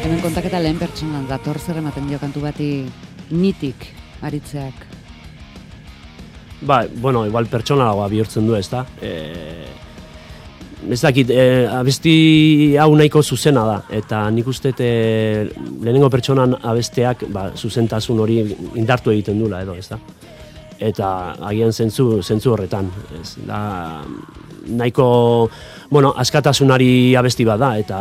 Hemen 0.00 0.22
kontaketa 0.24 0.56
lehen 0.62 0.78
pertsonan 0.80 1.26
dator 1.28 1.58
zer 1.60 1.76
ematen 1.76 2.06
dio 2.08 2.16
kantu 2.18 2.40
bati 2.40 2.68
nitik 3.36 3.84
aritzeak. 4.24 4.86
Ba, 6.64 6.86
bueno, 7.02 7.26
igual 7.28 7.48
pertsonalagoa 7.52 8.06
bihurtzen 8.08 8.46
du, 8.48 8.54
ez 8.56 8.68
da? 8.72 8.80
E, 9.00 9.10
ez 10.88 11.00
dakit, 11.02 11.28
e, 11.28 11.44
abesti 11.68 12.14
hau 12.80 12.94
nahiko 12.96 13.20
zuzena 13.22 13.64
da, 13.68 13.76
eta 14.00 14.22
nik 14.32 14.48
uste 14.48 14.72
e, 14.72 14.90
lehenengo 15.84 16.08
pertsonan 16.12 16.56
abesteak 16.56 17.26
ba, 17.32 17.50
zuzentasun 17.56 18.22
hori 18.24 18.38
indartu 18.80 19.12
egiten 19.12 19.40
dula, 19.40 19.60
edo, 19.66 19.76
ez 19.76 19.88
da? 19.92 19.98
Eta 20.80 21.10
agian 21.50 21.76
zentzu, 21.76 22.22
zentzu 22.22 22.54
horretan, 22.54 22.88
ez 23.20 23.34
da, 23.44 23.60
nahiko, 24.80 25.10
bueno, 25.90 26.14
askatasunari 26.16 27.14
abesti 27.20 27.44
bat 27.48 27.60
da, 27.60 27.74
eta 27.84 28.00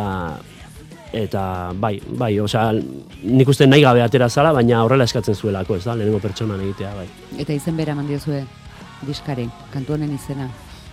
eta 1.13 1.71
bai, 1.73 1.95
bai, 2.17 2.33
osea, 2.39 2.69
nik 3.23 3.49
uste 3.49 3.67
nahi 3.67 3.81
gabe 3.81 4.03
atera 4.03 4.29
zala, 4.29 4.53
baina 4.53 4.83
horrela 4.83 5.07
eskatzen 5.09 5.35
zuelako, 5.35 5.77
ez 5.79 5.83
da, 5.85 5.95
lehenengo 5.97 6.21
pertsonan 6.21 6.61
egitea, 6.61 6.93
bai. 6.95 7.07
Eta 7.41 7.53
izen 7.53 7.77
bera 7.77 7.95
eman 7.97 8.07
diozue 8.07 8.43
diskari, 9.07 9.47
kantu 9.73 9.95
honen 9.95 10.13
izena. 10.13 10.49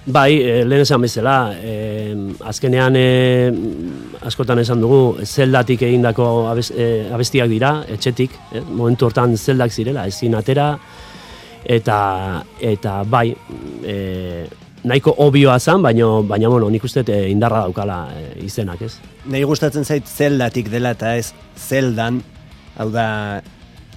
Bai, 0.06 0.38
e, 0.38 0.60
lehen 0.64 0.84
esan 0.84 1.02
bezala, 1.02 1.36
e, 1.58 2.14
azkenean 2.46 2.94
e, 2.96 3.06
askotan 4.28 4.62
esan 4.62 4.80
dugu, 4.80 5.18
zeldatik 5.26 5.82
egindako 5.82 6.46
abes, 6.46 6.70
e, 6.70 7.08
abestiak 7.12 7.50
dira, 7.50 7.72
etxetik, 7.90 8.36
e, 8.52 8.62
momentu 8.68 9.08
hortan 9.08 9.34
zeldak 9.36 9.74
zirela, 9.74 10.06
ezin 10.06 10.38
atera, 10.38 10.70
eta, 11.66 11.98
eta 12.62 13.00
bai, 13.10 13.32
e, 13.82 13.96
nahiko 14.86 15.14
obioa 15.26 15.58
zan, 15.58 15.82
baina, 15.82 16.06
baina 16.26 16.48
bueno, 16.48 16.70
nik 16.70 16.84
uste 16.86 17.02
e, 17.10 17.26
indarra 17.32 17.64
daukala 17.66 17.98
e, 18.14 18.24
izenak, 18.46 18.82
ez? 18.86 18.94
Nei 19.26 19.42
gustatzen 19.44 19.84
zait 19.84 20.06
zeldatik 20.06 20.70
dela 20.70 20.94
eta 20.94 21.16
ez 21.18 21.32
zeldan, 21.58 22.22
hau 22.78 22.88
da 22.94 23.06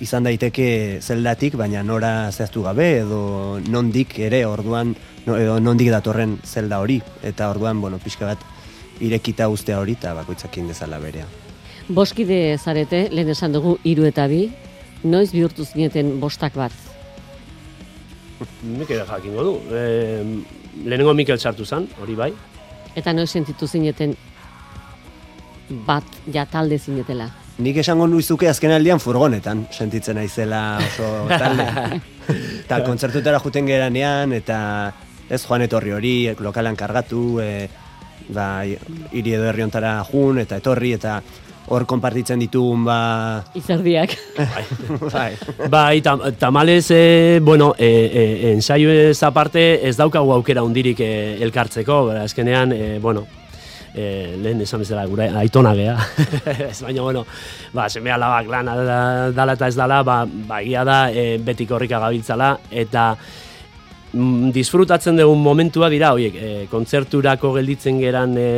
izan 0.02 0.26
daiteke 0.26 1.00
zeldatik, 1.04 1.58
baina 1.60 1.84
nora 1.84 2.32
zehaztu 2.32 2.64
gabe, 2.66 2.90
edo 3.04 3.60
nondik 3.70 4.18
ere 4.26 4.46
orduan, 4.48 4.96
no, 5.28 5.38
edo 5.38 5.60
nondik 5.62 5.92
datorren 5.94 6.38
zelda 6.48 6.80
hori, 6.82 7.00
eta 7.24 7.52
orduan, 7.54 7.82
bueno, 7.84 8.00
pixka 8.02 8.32
bat, 8.32 8.46
irekita 9.04 9.50
ustea 9.52 9.80
hori, 9.80 9.98
eta 10.00 10.16
bakoitzakin 10.18 10.72
dezala 10.72 11.00
berea. 11.04 11.28
Boskide 11.90 12.58
zarete, 12.58 13.08
lehen 13.12 13.30
esan 13.36 13.54
dugu 13.54 13.78
hiru 13.84 14.08
eta 14.10 14.28
bi, 14.32 14.48
noiz 15.04 15.30
bihurtu 15.34 15.66
zineten 15.66 16.18
bostak 16.22 16.58
bat. 16.58 16.89
Mikel 18.64 19.04
jakingo 19.06 19.44
du. 19.44 19.54
E, 19.72 20.24
lehenengo 20.86 21.14
Mikel 21.14 21.40
sartu 21.40 21.66
zen, 21.66 21.88
hori 22.02 22.16
bai. 22.16 22.32
Eta 22.96 23.14
noiz 23.14 23.30
sentitu 23.30 23.68
zineten 23.68 24.16
bat 25.86 26.18
ja 26.34 26.46
talde 26.50 26.80
zinetela. 26.80 27.30
Nik 27.60 27.78
esango 27.82 28.08
nuizuke 28.08 28.48
azken 28.48 28.72
aldian 28.72 29.02
furgonetan, 29.04 29.66
sentitzen 29.76 30.16
naizela 30.16 30.80
oso 30.80 31.28
talde. 31.28 32.00
eta 32.64 32.80
kontzertutara 32.88 33.42
juten 33.44 33.68
geranean, 33.68 34.34
eta 34.34 34.60
ez 35.30 35.42
joan 35.44 35.66
etorri 35.68 35.94
hori, 35.94 36.16
lokalan 36.40 36.80
kargatu, 36.80 37.24
e, 37.44 37.68
ba, 38.34 38.64
hiri 38.64 39.36
edo 39.36 39.50
herri 39.50 39.66
hontara 39.68 39.98
jun, 40.08 40.40
eta 40.42 40.62
etorri, 40.64 40.94
eta 40.96 41.20
hor 41.70 41.86
konpartitzen 41.90 42.42
ditugun, 42.42 42.84
ba... 42.88 43.00
Izerdiak. 43.58 44.16
bai. 45.14 45.34
Bai, 45.70 46.02
tam, 46.02 46.24
tamalez, 46.40 46.88
e, 46.92 47.40
bueno, 47.42 47.74
e, 47.78 47.90
e, 48.10 48.54
ensaio 48.54 48.92
ez 48.92 49.22
aparte 49.24 49.88
ez 49.88 49.96
daukagu 49.98 50.34
aukera 50.34 50.64
hundirik 50.66 51.04
e, 51.06 51.12
elkartzeko, 51.46 52.06
bera, 52.10 52.24
azkenean, 52.26 52.74
e, 52.74 52.98
bueno, 53.00 53.28
e, 53.94 54.36
lehen 54.42 54.62
esan 54.66 54.82
bezala 54.84 55.06
gure 55.10 55.30
aitona 55.44 55.76
gea. 55.78 55.96
ez 56.72 56.80
baina, 56.82 57.04
bueno, 57.06 57.26
ba, 57.74 57.90
semea 57.90 58.18
labak 58.18 58.50
lana 58.50 58.76
da- 58.76 59.30
dala 59.36 59.58
eta 59.60 59.70
ez 59.70 59.78
dala, 59.78 60.02
ba, 60.04 60.24
ba 60.26 60.62
egia 60.64 60.84
da, 60.88 61.00
e, 61.12 61.38
betik 61.38 61.72
horrika 61.72 62.02
gabiltzala, 62.02 62.56
eta 62.72 63.12
mm, 64.14 64.52
disfrutatzen 64.56 65.22
dugun 65.22 65.42
momentua 65.46 65.90
dira, 65.94 66.14
oiek, 66.18 66.36
e, 66.36 66.54
kontzerturako 66.72 67.54
gelditzen 67.60 68.02
geran 68.02 68.38
e, 68.38 68.52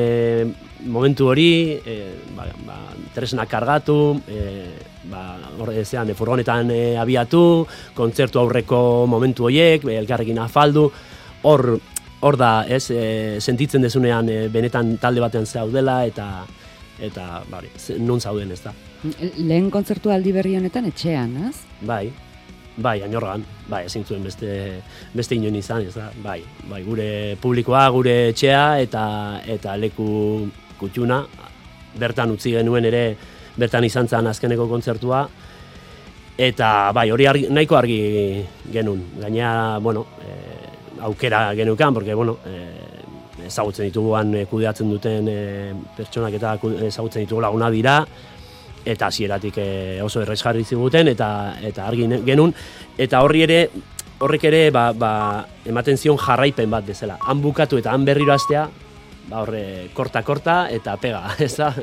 momentu 0.86 1.28
hori, 1.30 1.78
e, 1.86 1.98
ba, 2.36 2.48
ba, 2.66 2.78
tresna 3.14 3.46
kargatu, 3.46 4.22
e, 4.28 4.66
ba, 5.12 5.38
horre 5.60 5.86
zean, 5.86 6.10
e, 6.10 6.16
furgonetan 6.18 6.72
e, 6.72 6.82
abiatu, 6.98 7.66
kontzertu 7.98 8.40
aurreko 8.40 9.06
momentu 9.08 9.46
horiek, 9.50 9.86
e, 9.86 9.98
elkarrekin 10.02 10.40
afaldu, 10.40 10.90
hor 11.44 11.80
hor 12.22 12.38
da, 12.38 12.66
ez, 12.70 12.92
e, 12.94 13.38
sentitzen 13.42 13.82
dezunean 13.82 14.28
e, 14.30 14.48
benetan 14.54 14.96
talde 15.02 15.22
batean 15.24 15.46
zaudela 15.50 16.04
eta 16.06 16.46
eta 17.02 17.42
bari, 17.50 17.70
ze- 17.78 17.98
non 17.98 18.22
zauden 18.22 18.52
ez 18.54 18.62
da. 18.62 18.74
Lehen 19.38 19.72
kontzertu 19.74 20.12
aldi 20.14 20.32
berri 20.32 20.56
honetan 20.56 20.86
etxean, 20.86 21.32
ez? 21.48 21.56
Bai, 21.82 22.12
bai, 22.78 23.02
anorgan, 23.02 23.42
bai, 23.68 23.86
ezin 23.88 24.06
zuen 24.06 24.22
beste, 24.24 24.82
beste 25.18 25.34
inoen 25.36 25.58
izan, 25.58 25.82
ez 25.82 25.96
da, 25.96 26.12
bai, 26.22 26.44
bai, 26.70 26.84
gure 26.86 27.08
publikoa, 27.42 27.88
gure 27.90 28.30
etxea 28.30 28.80
eta 28.86 29.42
eta 29.50 29.74
leku 29.82 30.46
kutxuna, 30.82 31.22
bertan 32.02 32.34
utzi 32.34 32.56
genuen 32.58 32.88
ere, 32.90 33.06
bertan 33.58 33.86
izan 33.86 34.10
zen 34.10 34.30
azkeneko 34.32 34.68
kontzertua, 34.70 35.26
eta 36.42 36.92
bai, 36.96 37.10
hori 37.14 37.28
argi, 37.30 37.48
nahiko 37.54 37.78
argi 37.78 38.02
genuen, 38.74 39.04
gaina, 39.22 39.78
bueno, 39.80 40.06
e, 40.22 41.02
aukera 41.06 41.52
genukan, 41.56 41.94
porque, 41.94 42.14
bueno, 42.14 42.38
e, 42.46 42.92
ezagutzen 43.48 43.90
dituguan 43.90 44.36
e, 44.36 44.46
kudeatzen 44.50 44.90
duten 44.90 45.30
e, 45.30 45.40
pertsonak 45.98 46.38
eta 46.40 46.58
ezagutzen 46.88 47.26
ditugu 47.26 47.42
laguna 47.44 47.70
dira, 47.74 48.02
eta 48.86 49.08
hasieratik 49.08 49.58
e, 49.62 50.02
oso 50.02 50.22
errez 50.24 50.40
jarri 50.42 50.64
ziguten 50.66 51.12
eta 51.12 51.58
eta 51.62 51.88
argi 51.88 52.08
genuen. 52.26 52.54
Eta 52.98 53.22
horri 53.22 53.44
ere 53.46 53.60
horrek 54.22 54.46
ere 54.50 54.62
ba, 54.74 54.92
ba, 54.94 55.12
ematen 55.66 55.98
zion 55.98 56.18
jarraipen 56.22 56.70
bat 56.70 56.86
bezala. 56.86 57.18
Han 57.28 57.42
bukatu 57.42 57.78
eta 57.82 57.94
han 57.94 58.06
berriro 58.06 58.34
hastea, 58.34 58.68
ba 59.30 59.42
horre 59.44 59.90
korta 59.94 60.24
korta 60.24 60.68
eta 60.70 60.98
pega, 60.98 61.24
ez 61.46 61.56
da? 61.58 61.74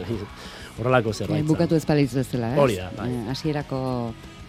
Horrelako 0.79 1.13
zerbait. 1.13 1.43
Zen. 1.43 1.47
bukatu 1.49 1.75
ez 1.75 1.85
balitz 1.87 2.13
bezala, 2.15 2.53
ez? 2.55 2.59
Hori 2.59 2.77
da, 2.79 2.91
bai. 2.97 3.09
Eh, 3.11 3.25
Hasierako 3.33 3.81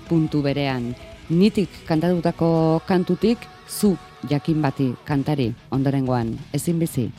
puntu 0.09 0.41
berean. 0.45 0.91
Nitik 1.29 1.69
kantatutako 1.87 2.81
kantutik, 2.87 3.37
zu 3.69 3.95
jakin 4.29 4.61
bati 4.61 4.93
kantari 5.05 5.53
ondorengoan, 5.71 6.33
ezin 6.53 6.79
bizi. 6.81 7.09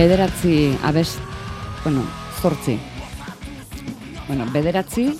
Bederatzi 0.00 0.78
abest, 0.82 1.18
bueno, 1.84 2.00
zortzi. 2.40 2.78
Bueno, 4.26 4.46
bederatzi 4.48 5.10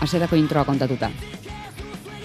hasierako 0.00 0.36
introa 0.38 0.62
kontatuta. 0.68 1.08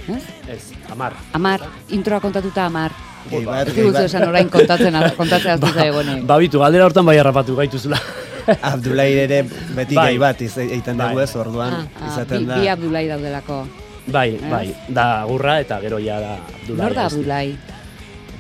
Ez? 0.06 0.22
Ez, 0.48 0.68
amar. 0.94 1.16
Amar, 1.34 1.64
introa 1.90 2.20
kontatuta 2.22 2.68
amar. 2.70 2.94
Gehi 3.32 3.46
bat, 3.50 3.68
Ez 3.72 3.74
gehi 3.80 3.90
bat. 3.96 4.06
esan 4.12 4.28
orain 4.30 4.50
kontatzen, 4.54 4.94
kontatzen 5.18 5.56
aztu 5.56 5.74
zaigonek. 5.74 6.22
Ba 6.30 6.38
bitu, 6.38 6.62
galdera 6.62 6.86
hortan 6.86 7.10
bai 7.10 7.18
harrapatu 7.18 7.58
gaituzula. 7.58 7.98
Abdulai 8.74 9.10
ere 9.26 9.42
beti 9.74 9.98
Bai. 9.98 10.06
gai 10.12 10.18
bat 10.22 10.46
iz- 10.46 10.58
egiten 10.68 11.02
dugu 11.02 11.18
Bai. 11.18 11.24
ez, 11.26 11.36
orduan 11.36 11.80
Ah, 11.80 11.84
ah, 11.98 12.08
izaten 12.14 12.46
bi, 12.46 12.52
da. 12.54 12.62
bi 12.62 12.68
Abdulai 12.78 13.08
daudelako. 13.10 13.60
bai, 14.06 14.38
bai, 14.54 14.68
da 14.90 15.10
gurra 15.26 15.60
eta 15.66 15.82
gero 15.82 15.98
ja 15.98 16.20
da 16.20 16.38
Abdulai. 16.46 16.82
Nor 16.86 16.94
da 16.94 17.06
ez? 17.08 17.14
Abdulai? 17.14 17.48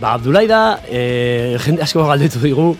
Ba, 0.01 0.15
Abdulai 0.17 0.47
da, 0.49 0.81
e, 0.89 1.57
jende 1.61 1.83
asko 1.85 2.01
galdetu 2.09 2.39
digu, 2.41 2.71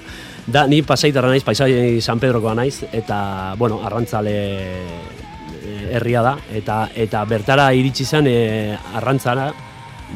da, 0.50 0.64
ni 0.66 0.80
pasaitarra 0.82 1.30
naiz, 1.30 1.44
paisai 1.46 2.02
San 2.02 2.18
Pedrokoa 2.18 2.56
naiz, 2.58 2.80
eta, 2.90 3.54
bueno, 3.62 3.78
arrantzale 3.86 4.34
e, 4.34 5.76
herria 5.94 6.24
da, 6.26 6.34
eta 6.58 6.88
eta 6.98 7.22
bertara 7.30 7.68
iritsi 7.78 8.10
zen 8.10 8.26
e, 8.26 8.74
arrantzara, 8.98 9.52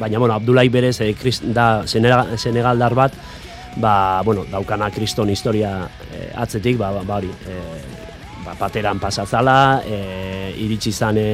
baina, 0.01 0.17
bueno, 0.17 0.33
Abdulai 0.33 0.65
berez 0.73 0.97
e, 1.05 1.11
krist, 1.13 1.45
da 1.45 1.83
Senega- 1.85 2.39
senegaldar 2.41 2.97
bat, 2.97 3.21
ba, 3.77 4.23
bueno, 4.25 4.49
daukana 4.49 4.89
kriston 4.89 5.29
historia 5.29 5.77
e, 6.09 6.31
atzetik, 6.33 6.81
ba, 6.81 6.89
ba, 6.89 7.05
ba 7.05 7.21
hori, 7.21 7.29
e, 7.29 7.61
ba, 8.47 8.57
pateran 8.57 8.97
pasatzala, 8.97 9.83
e, 9.85 10.55
iritsi 10.57 10.89
zan 10.89 11.21
e, 11.21 11.31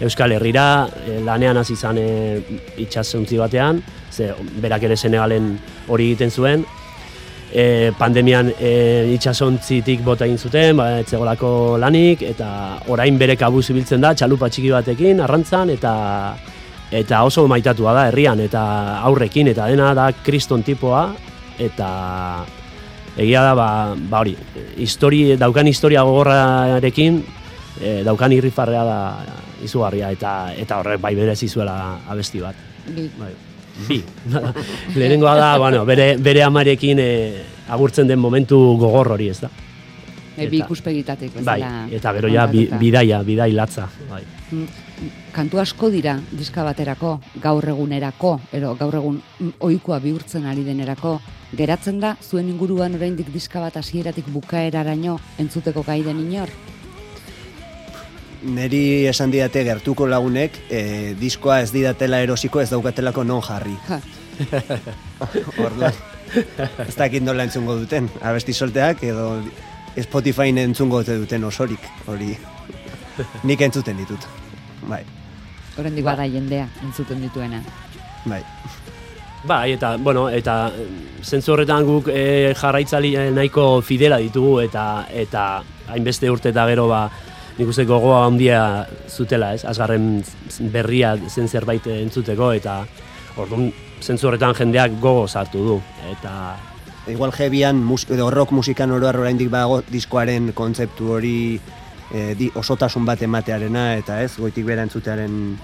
Euskal 0.00 0.32
Herrira, 0.32 0.88
e, 1.04 1.20
lanean 1.28 1.60
hasi 1.60 1.76
zan 1.76 2.00
e, 2.00 2.12
itxasuntzi 2.80 3.36
batean, 3.36 3.84
ze 4.10 4.32
berak 4.62 4.82
ere 4.82 4.96
Senegalen 4.96 5.58
hori 5.88 6.10
egiten 6.10 6.30
zuen, 6.30 6.64
e, 7.52 7.92
pandemian 7.98 8.50
e, 8.58 9.10
itxasontzitik 9.14 10.04
bota 10.06 10.26
egin 10.26 10.38
zuten, 10.38 10.76
ba, 10.78 11.00
etzegolako 11.02 11.78
lanik, 11.82 12.22
eta 12.26 12.50
orain 12.92 13.18
bere 13.18 13.36
kabuz 13.38 13.66
ibiltzen 13.70 14.02
da, 14.02 14.14
txalupa 14.14 14.50
txiki 14.50 14.70
batekin, 14.74 15.22
arrantzan, 15.26 15.74
eta 15.74 15.92
eta 16.90 17.20
oso 17.22 17.44
maitatua 17.46 17.92
da 17.94 18.06
herrian, 18.08 18.40
eta 18.42 18.62
aurrekin, 19.06 19.52
eta 19.52 19.68
dena 19.70 19.92
da 19.94 20.08
kriston 20.26 20.64
tipoa, 20.66 21.04
eta 21.58 21.90
egia 23.20 23.44
da, 23.46 23.52
ba, 23.58 23.68
ba 23.94 24.24
hori, 24.24 24.34
histori, 24.82 25.36
daukan 25.38 25.70
historia 25.70 26.02
gogorrarekin, 26.06 27.20
e, 27.78 28.00
daukan 28.06 28.34
irrifarrea 28.34 28.82
da 28.86 28.98
izugarria, 29.62 30.10
eta 30.16 30.34
eta 30.58 30.80
horrek 30.80 31.02
bai 31.02 31.14
berez 31.18 31.38
izuela 31.46 31.76
abesti 32.08 32.42
bat. 32.42 32.66
Bi, 32.90 33.06
Bai. 33.18 33.49
Bi. 33.88 34.02
Lehenengoa 34.98 35.34
da, 35.38 35.50
bueno, 35.58 35.84
bere, 35.88 36.16
bere 36.18 36.44
amarekin 36.44 36.98
e, 36.98 37.10
agurtzen 37.68 38.08
den 38.08 38.18
momentu 38.18 38.58
gogor 38.78 39.14
hori, 39.16 39.28
ez 39.30 39.40
da? 39.40 39.50
E, 40.36 40.46
bi 40.48 40.60
ikuspegitatik 40.62 41.34
Bai, 41.40 41.60
bezala. 41.60 41.86
eta 41.92 42.12
gero 42.16 42.30
ja 42.32 42.46
bi, 42.46 42.68
bidaia, 42.80 43.22
bidai 43.26 43.50
latza. 43.52 43.88
Bai. 44.08 44.22
Mm, 44.50 44.86
Kantu 45.32 45.60
asko 45.62 45.88
dira 45.88 46.18
diska 46.32 46.64
baterako, 46.66 47.14
gaur 47.40 47.68
egunerako, 47.72 48.34
ero 48.52 48.74
gaur 48.76 48.96
egun 48.98 49.20
ohikoa 49.60 50.00
bihurtzen 50.02 50.44
ari 50.50 50.64
denerako, 50.66 51.14
geratzen 51.56 52.00
da 52.02 52.16
zuen 52.20 52.50
inguruan 52.50 52.94
oraindik 52.98 53.30
diska 53.32 53.62
bat 53.62 53.78
hasieratik 53.80 54.28
bukaeraraino 54.34 55.18
entzuteko 55.38 55.84
gai 55.86 56.02
den 56.02 56.20
inor? 56.26 56.52
Neri 58.42 59.06
esan 59.06 59.30
diate 59.30 59.62
gertuko 59.66 60.06
lagunek, 60.08 60.54
e, 60.72 61.14
diskoa 61.20 61.60
ez 61.60 61.72
didatela 61.74 62.22
erosiko 62.24 62.62
ez 62.62 62.70
daukatelako 62.70 63.24
non 63.24 63.42
jarri. 63.44 63.74
Ja, 63.88 64.00
Orduan, 65.66 65.92
ez 66.86 66.94
dakit 66.96 67.22
nola 67.22 67.44
entzungo 67.44 67.76
duten, 67.76 68.08
abesti 68.24 68.54
solteak 68.56 69.02
edo 69.04 69.42
Spotify 70.00 70.54
entzungo 70.56 71.02
duten 71.04 71.44
osorik, 71.44 71.84
hori 72.08 72.32
nik 73.44 73.60
entzuten 73.60 73.98
ditut. 74.00 74.24
Bai, 74.88 75.02
oraindik 75.78 76.04
bada 76.04 76.24
jendea 76.24 76.68
entzuten 76.82 77.20
dituena. 77.20 77.62
bai. 78.24 78.42
Bai, 79.40 79.72
eta, 79.72 79.96
bueno, 79.96 80.28
eta 80.28 80.70
eh, 80.76 80.86
zentzu 81.24 81.54
horretan 81.54 81.86
guk 81.88 82.10
e, 82.12 82.52
jarraitzali 82.60 83.14
nahiko 83.32 83.80
fidela 83.80 84.18
ditugu 84.20 84.58
eta 84.60 85.06
eta 85.08 85.62
hainbeste 85.88 86.28
urte 86.28 86.50
eta 86.52 86.66
gero 86.68 86.86
ba, 86.88 87.06
nik 87.58 87.68
uste 87.68 87.84
gogoa 87.84 88.24
handia 88.26 88.86
zutela, 89.08 89.52
ez? 89.54 89.64
Azgarren 89.64 90.22
berria 90.72 91.16
zen 91.28 91.48
zerbait 91.48 91.86
entzuteko 91.86 92.52
eta 92.56 92.82
orduan 93.36 93.70
zentzu 94.00 94.28
horretan 94.28 94.54
jendeak 94.56 95.00
gogo 95.00 95.26
sartu 95.28 95.64
du. 95.64 95.80
Eta 96.10 96.34
Igual 97.08 97.32
heavyan, 97.32 97.80
mus, 97.82 98.04
edo 98.12 98.28
rock 98.30 98.52
musikan 98.52 98.90
oroar 98.92 99.16
oraindik 99.16 99.48
bago 99.50 99.80
diskoaren 99.88 100.52
kontzeptu 100.54 101.08
hori 101.16 101.58
e, 102.12 102.34
di, 102.38 102.50
osotasun 102.54 103.06
bat 103.08 103.22
ematearena 103.24 103.94
eta 103.96 104.20
ez, 104.22 104.34
goitik 104.38 104.66
bera 104.68 104.84
entzutearen 104.86 105.56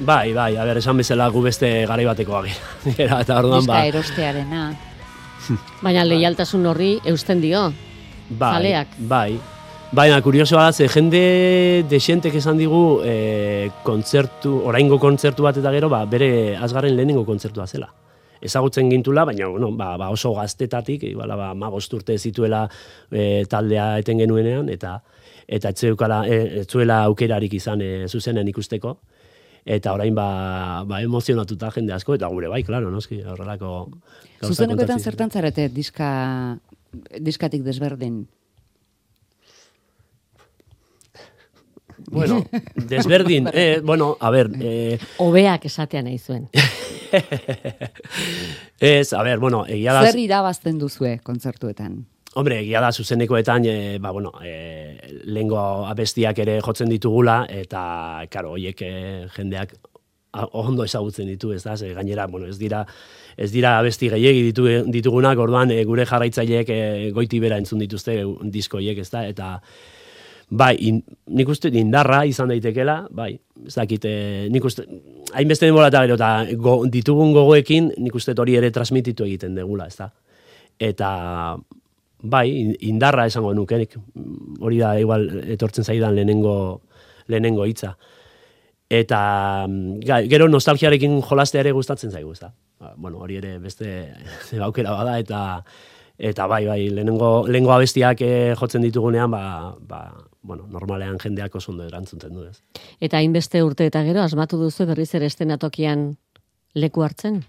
bai, 0.00 0.34
bai, 0.34 0.52
a 0.56 0.66
ber, 0.68 0.82
esan 0.82 1.00
bezala 1.00 1.30
gu 1.32 1.42
beste 1.42 1.70
garai 1.88 2.04
batekoa 2.06 2.42
gara. 2.44 3.16
eta 3.22 3.38
orduan 3.40 3.66
ba, 3.66 3.80
erostearena. 3.88 4.68
Baina 5.84 6.04
leialtasun 6.04 6.66
horri 6.66 6.92
eusten 7.04 7.40
dio. 7.40 7.70
bai, 8.28 8.52
zaleak. 8.52 8.96
bai. 8.98 9.53
Baina, 9.94 10.16
kuriosoa 10.24 10.64
da, 10.66 10.72
ze 10.72 10.88
jende 10.90 11.84
desientek 11.86 12.34
esan 12.40 12.58
digu 12.58 12.78
e, 13.06 13.68
kontzertu, 13.86 14.56
oraingo 14.66 14.98
kontzertu 14.98 15.44
bat 15.46 15.60
eta 15.60 15.70
gero, 15.70 15.90
ba, 15.92 16.00
bere 16.10 16.56
azgarren 16.58 16.96
lehenengo 16.96 17.22
kontzertua 17.28 17.68
zela. 17.68 17.92
Ezagutzen 18.42 18.90
gintula, 18.90 19.22
baina 19.28 19.52
bueno, 19.52 19.70
ba, 19.78 19.92
ba 20.00 20.10
oso 20.10 20.34
gaztetatik, 20.34 21.06
iguala 21.12 21.38
ba, 21.38 21.52
magost 21.54 21.94
urte 21.94 22.18
zituela 22.18 22.64
e, 23.06 23.44
taldea 23.46 23.86
eten 24.02 24.24
genuenean, 24.24 24.72
eta 24.72 24.96
eta 25.46 25.70
etzeukala, 25.76 26.24
e, 26.26 26.64
etzuela 26.64 27.04
aukerarik 27.06 27.54
izan 27.54 27.84
e, 27.84 27.94
zuzenen 28.08 28.50
ikusteko. 28.50 28.96
Eta 29.64 29.94
orain 29.94 30.16
ba, 30.16 30.28
ba 30.88 31.04
emozionatuta 31.06 31.70
jende 31.76 31.94
asko, 31.94 32.18
eta 32.18 32.26
gure 32.34 32.50
bai, 32.50 32.64
klaro, 32.66 32.90
noski, 32.90 33.22
horrelako 33.22 33.76
Zuzenekoetan 34.42 34.98
zertan 34.98 35.30
zarete 35.30 35.68
diska, 35.70 36.08
diskatik 37.20 37.62
desberdin? 37.62 38.24
Bueno, 42.10 42.44
desberdin, 42.74 43.48
eh, 43.52 43.80
bueno, 43.82 44.16
a 44.20 44.30
ver, 44.30 44.50
eh, 44.60 44.98
Hobeak 45.18 45.64
esatea 45.66 46.02
nahi 46.02 46.18
zuen. 46.18 46.48
ez, 48.80 49.12
a 49.12 49.22
ver, 49.22 49.38
bueno, 49.38 49.64
egia 49.66 49.94
da, 49.94 50.04
Zer 50.06 50.18
irabazten 50.18 50.78
duzue 50.78 51.18
kontzertuetan? 51.22 52.04
hombre, 52.34 52.56
egia 52.64 52.80
da 52.82 52.88
zuzenekoetan, 52.90 53.62
e, 53.70 53.98
ba, 54.02 54.10
bueno, 54.10 54.32
e, 54.42 55.20
lengo 55.30 55.60
abestiak 55.86 56.40
ere 56.42 56.56
jotzen 56.66 56.90
ditugula, 56.90 57.44
eta, 57.46 58.24
karo, 58.30 58.56
hoiek 58.56 58.80
e, 58.82 58.88
jendeak 59.36 59.76
a- 60.34 60.48
ondo 60.58 60.82
ezagutzen 60.82 61.28
ditu, 61.30 61.52
ez 61.54 61.62
da, 61.62 61.76
ze 61.78 61.92
gainera, 61.94 62.26
bueno, 62.26 62.48
ez 62.50 62.58
dira, 62.58 62.80
ez 63.36 63.52
dira 63.52 63.76
abesti 63.78 64.10
gehiegi 64.10 64.42
ditu, 64.48 64.66
ditugunak, 64.90 65.38
orduan 65.38 65.70
e, 65.70 65.84
gure 65.86 66.08
jarraitzaileek 66.10 66.74
e, 66.74 66.80
goiti 67.14 67.38
bera 67.38 67.60
entzun 67.62 67.78
dituzte 67.78 68.18
e, 68.24 68.26
disko 68.50 68.82
hoiek, 68.82 68.98
ez 68.98 69.10
da, 69.14 69.22
eta, 69.30 69.52
Bai, 70.54 70.74
in, 70.86 71.00
nik 71.34 71.48
uste 71.50 71.70
indarra 71.74 72.20
izan 72.30 72.50
daitekela, 72.52 73.08
bai, 73.10 73.32
ez 73.66 73.74
dakit, 73.74 74.04
eh, 74.06 74.46
nik 74.54 74.64
uste, 74.68 74.84
hainbeste 75.34 75.66
denbora 75.66 75.88
eta 75.90 76.02
gero, 76.06 76.16
go, 76.62 76.74
ditugun 76.86 77.32
gogoekin, 77.34 77.88
nik 77.98 78.14
uste 78.14 78.36
hori 78.38 78.54
ere 78.60 78.70
transmititu 78.70 79.24
egiten 79.26 79.56
degula, 79.58 79.88
ez 79.90 79.96
da. 79.98 80.12
Eta, 80.78 81.08
bai, 82.22 82.44
in- 82.60 82.76
indarra 82.92 83.24
esango 83.26 83.54
nuke, 83.54 83.78
nik, 83.80 83.96
hori 84.60 84.78
da, 84.78 84.92
igual, 85.00 85.26
etortzen 85.56 85.84
zaidan 85.84 86.14
lehenengo, 86.14 86.82
lehenengo 87.26 87.66
hitza. 87.66 87.96
Eta, 88.94 89.66
gero 90.30 90.46
nostalgiarekin 90.52 91.16
jolastea 91.22 91.64
ere 91.64 91.72
gustatzen 91.72 92.12
zaigu, 92.12 92.30
ez 92.36 92.40
da. 92.44 92.52
Ba, 92.78 92.92
Bueno, 92.96 93.18
hori 93.18 93.40
ere 93.40 93.58
beste 93.58 94.12
aukera 94.62 94.92
bada, 94.92 95.18
eta, 95.18 95.64
eta 96.18 96.46
bai, 96.46 96.62
bai, 96.66 96.78
lehenengo, 96.90 97.32
lehenengo 97.48 97.72
abestiak 97.74 98.22
eh, 98.22 98.54
jotzen 98.60 98.82
ditugunean, 98.86 99.30
ba, 99.34 99.74
ba, 99.80 100.04
bueno, 100.44 100.66
normalean 100.70 101.18
jendeak 101.18 101.56
oso 101.56 101.72
ondo 101.72 101.86
erantzuten 101.88 102.36
du, 102.36 102.44
ez. 102.44 102.60
Eta 103.00 103.18
hainbeste 103.18 103.62
urte 103.64 103.88
eta 103.88 104.04
gero 104.04 104.22
asmatu 104.22 104.60
duzu 104.60 104.86
berriz 104.86 105.10
ere 105.16 105.26
estenatokian 105.32 106.10
leku 106.76 107.02
hartzen. 107.02 107.40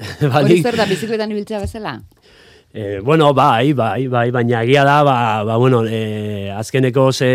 Hori 0.40 0.62
zer 0.62 0.80
da 0.80 0.88
bizikletan 0.90 1.30
ibiltzea 1.36 1.60
bezala? 1.62 1.98
Eh, 2.74 2.98
bueno, 3.04 3.28
bai, 3.36 3.72
bai, 3.72 4.08
bai, 4.10 4.30
baina 4.34 4.64
egia 4.64 4.82
da, 4.82 4.96
ba, 5.06 5.44
ba 5.46 5.56
bueno, 5.62 5.84
eh, 5.86 6.50
azkeneko 6.50 7.12
ze 7.12 7.28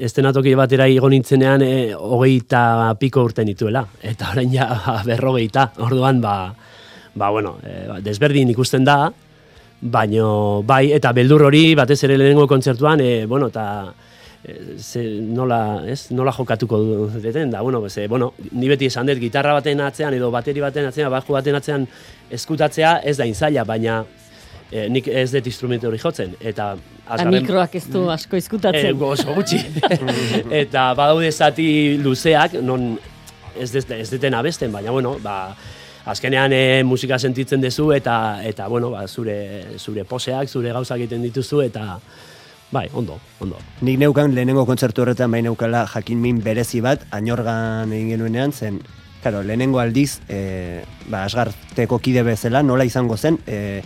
estenatoki 0.00 0.54
batera 0.56 0.86
igo 0.88 1.10
nintzenean 1.12 1.60
eh, 1.66 1.92
hogeita 1.92 2.94
piko 2.98 3.26
urte 3.28 3.44
nituela, 3.44 3.84
eta 4.00 4.30
orain 4.32 4.54
ja 4.54 4.70
ba, 4.86 5.02
berrogeita, 5.04 5.66
orduan, 5.84 6.22
ba, 6.24 6.54
ba, 7.14 7.28
bueno, 7.28 7.58
eh, 7.66 7.84
ba, 7.90 8.00
desberdin 8.00 8.54
ikusten 8.54 8.88
da, 8.88 9.12
baino, 9.82 10.62
bai, 10.62 10.92
eta 10.94 11.10
beldur 11.12 11.42
hori, 11.48 11.74
batez 11.74 11.98
ere 12.06 12.16
lehenengo 12.16 12.46
kontzertuan, 12.46 13.00
eh, 13.02 13.26
bueno, 13.26 13.48
eta 13.50 13.92
eh, 14.44 14.76
ze, 14.78 15.02
nola, 15.26 15.82
ez, 15.90 16.12
nola 16.14 16.32
jokatuko 16.32 16.78
duten, 17.16 17.50
da, 17.50 17.60
bueno, 17.62 17.82
ze, 17.90 18.06
bueno, 18.08 18.32
ni 18.52 18.68
beti 18.70 18.86
esan 18.86 19.06
dut, 19.10 19.18
gitarra 19.18 19.52
baten 19.58 19.80
atzean, 19.82 20.14
edo 20.14 20.30
bateri 20.30 20.60
baten 20.62 20.86
atzean, 20.86 21.10
bajo 21.10 21.34
baten 21.34 21.58
atzean 21.58 21.86
eskutatzea 22.30 23.00
ez 23.04 23.16
da 23.18 23.26
inzaila, 23.26 23.64
baina 23.66 24.04
eh, 24.70 24.86
nik 24.88 25.08
ez 25.08 25.28
dut 25.34 25.46
instrumentu 25.50 25.90
hori 25.90 25.98
jotzen, 25.98 26.36
eta 26.40 26.76
azgarren- 27.08 27.40
mikroak 27.42 27.74
ez 27.74 27.84
du 27.90 28.06
asko 28.10 28.36
Eh, 28.36 28.38
izkutatzen. 28.38 29.02
oso 29.02 29.34
gutxi. 29.34 29.58
eta 30.62 30.92
badaude 30.94 31.30
zati 31.32 31.98
luzeak, 31.98 32.54
non 32.62 32.92
ez, 33.58 33.74
ez, 33.74 33.84
ez 33.90 34.10
deten 34.14 34.34
abesten, 34.34 34.70
baina 34.72 34.90
bueno, 34.94 35.18
ba, 35.22 35.56
azkenean 36.04 36.52
e, 36.52 36.82
musika 36.84 37.18
sentitzen 37.18 37.60
duzu 37.62 37.92
eta 37.92 38.42
eta 38.44 38.68
bueno, 38.68 38.90
ba, 38.90 39.06
zure 39.08 39.78
zure 39.78 40.04
poseak, 40.04 40.48
zure 40.48 40.72
gauzak 40.72 40.98
egiten 40.98 41.22
dituzu 41.22 41.62
eta 41.62 41.98
bai, 42.72 42.88
ondo, 42.94 43.18
ondo. 43.40 43.58
Nik 43.84 43.98
neukan 44.00 44.34
lehenengo 44.34 44.64
kontzertu 44.66 45.02
horretan 45.04 45.30
bai 45.30 45.42
neukala 45.42 45.86
jakin 45.86 46.20
min 46.20 46.40
berezi 46.42 46.80
bat, 46.80 47.04
añorgan 47.12 47.92
egin 47.92 48.16
genuenean 48.16 48.52
zen, 48.52 48.80
Claro, 49.22 49.44
lehenengo 49.44 49.78
aldiz, 49.78 50.18
e, 50.28 50.82
ba, 51.06 51.22
asgarteko 51.22 52.00
kide 52.02 52.24
bezala, 52.26 52.58
nola 52.66 52.82
izango 52.82 53.14
zen, 53.16 53.36
e, 53.46 53.78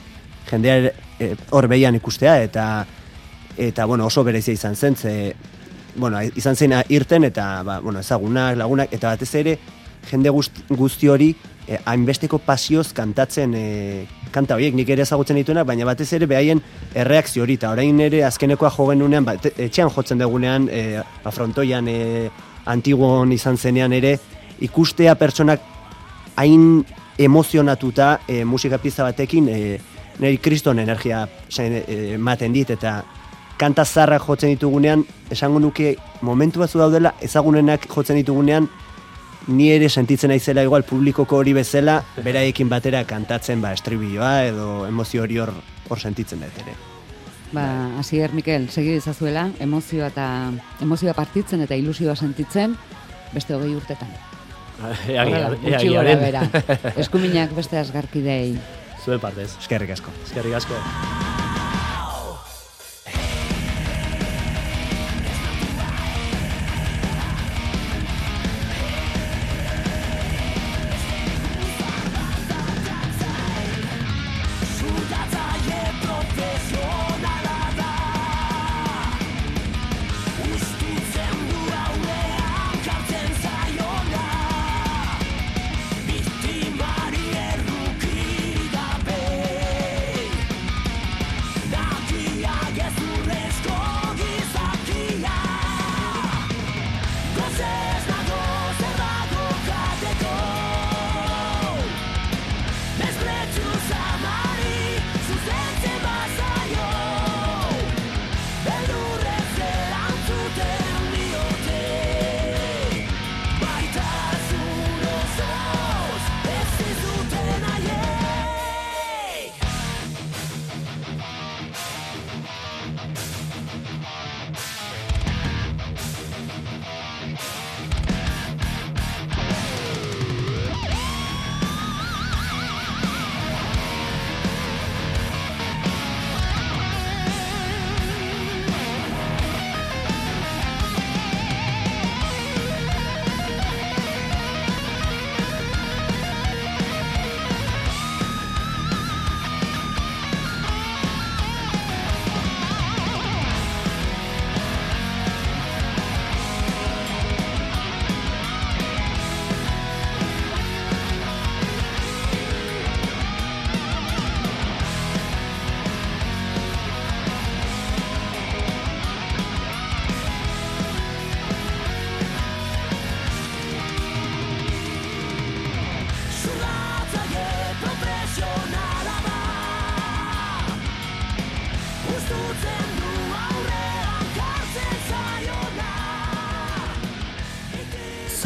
jendea 0.48 0.92
e, 1.20 1.34
hor 1.52 1.68
behian 1.68 1.98
ikustea, 1.98 2.38
eta 2.40 2.86
eta 3.60 3.84
bueno, 3.84 4.06
oso 4.06 4.24
berezia 4.24 4.56
izan 4.56 4.76
zen, 4.76 4.96
ze, 4.96 5.34
bueno, 5.96 6.22
izan 6.40 6.56
zen 6.56 6.72
irten, 6.88 7.28
eta 7.28 7.62
ba, 7.68 7.80
bueno, 7.84 8.00
ezagunak, 8.00 8.56
lagunak, 8.56 8.94
eta 8.96 9.12
batez 9.12 9.34
ere, 9.42 9.58
jende 10.08 10.32
guzti 10.32 11.12
hori, 11.12 11.34
e, 11.68 11.78
hainbesteko 11.84 12.38
pasioz 12.38 12.92
kantatzen 12.96 13.54
e, 13.54 13.64
kanta 14.32 14.56
horiek 14.56 14.74
nik 14.76 14.90
ere 14.92 15.04
ezagutzen 15.06 15.38
dituenak, 15.40 15.66
baina 15.68 15.86
batez 15.88 16.08
ere 16.16 16.28
behaien 16.30 16.62
erreakzio 16.94 17.44
hori, 17.44 17.58
eta 17.60 17.72
orain 17.74 18.00
ere 18.00 18.22
azkenekoa 18.26 18.70
jo 18.76 18.88
genunean, 18.90 19.26
ba, 19.26 19.36
te- 19.40 19.54
etxean 19.66 19.90
jotzen 19.94 20.22
dugunean, 20.22 20.68
e, 20.70 21.02
ba, 21.24 21.32
frontoian, 21.34 21.88
e, 21.88 22.30
antiguon 22.66 23.32
izan 23.32 23.56
zenean 23.56 23.92
ere, 23.96 24.16
ikustea 24.60 25.14
pertsonak 25.18 25.60
hain 26.36 26.84
emozionatuta 27.18 28.20
e, 28.28 28.44
musika 28.44 28.78
pizza 28.78 29.04
batekin, 29.06 29.48
e, 29.48 29.78
niri 30.18 30.40
kriston 30.40 30.78
energia 30.80 31.26
e, 31.58 32.14
ematen 32.16 32.52
dit, 32.52 32.70
eta 32.72 33.02
kanta 33.56 33.84
zarrak 33.84 34.24
jotzen 34.26 34.52
ditugunean, 34.52 35.04
esango 35.32 35.60
nuke 35.60 35.94
momentu 36.22 36.60
batzu 36.60 36.80
daudela, 36.80 37.14
ezagunenak 37.24 37.88
jotzen 37.88 38.20
ditugunean, 38.20 38.68
ni 39.48 39.70
ere 39.70 39.88
sentitzen 39.88 40.30
naizela 40.32 40.62
igual 40.66 40.82
publikoko 40.84 41.36
hori 41.38 41.52
bezala, 41.54 42.00
beraiekin 42.24 42.68
batera 42.68 43.04
kantatzen 43.06 43.60
ba 43.62 43.72
estribilloa 43.72 44.44
edo 44.48 44.86
emozio 44.88 45.22
hori 45.22 45.38
hor 45.38 45.52
hor 45.88 46.00
sentitzen 46.00 46.40
dut 46.42 46.62
ere. 46.64 46.74
Ba, 47.52 47.64
Asier 48.00 48.32
Mikel, 48.34 48.68
segi 48.70 48.96
dezazuela, 48.96 49.48
emozioa 49.62 50.08
eta 50.10 50.50
emozioa 50.82 51.14
partitzen 51.14 51.62
eta 51.62 51.76
ilusioa 51.78 52.16
sentitzen 52.16 52.74
beste 53.32 53.54
hogei 53.54 53.74
urtetan. 53.78 54.10
Ea 55.08 55.22
Horrela, 55.22 55.54
gia- 55.62 55.70
ea 55.70 55.78
gutxi 55.78 55.88
gora 55.94 56.16
giaren. 56.16 56.20
bera. 56.20 56.92
Eskuminak 57.06 57.54
beste 57.56 57.78
asgarkidei. 57.78 58.56
Zuen 59.04 59.20
partez. 59.22 59.52
Eskerrik 59.62 59.94
asko. 59.94 60.10
Eskerrik 60.26 60.58
asko. 60.58 61.45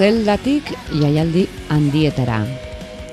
Zeldatik 0.00 0.64
jaialdi 0.96 1.42
handietara. 1.68 2.38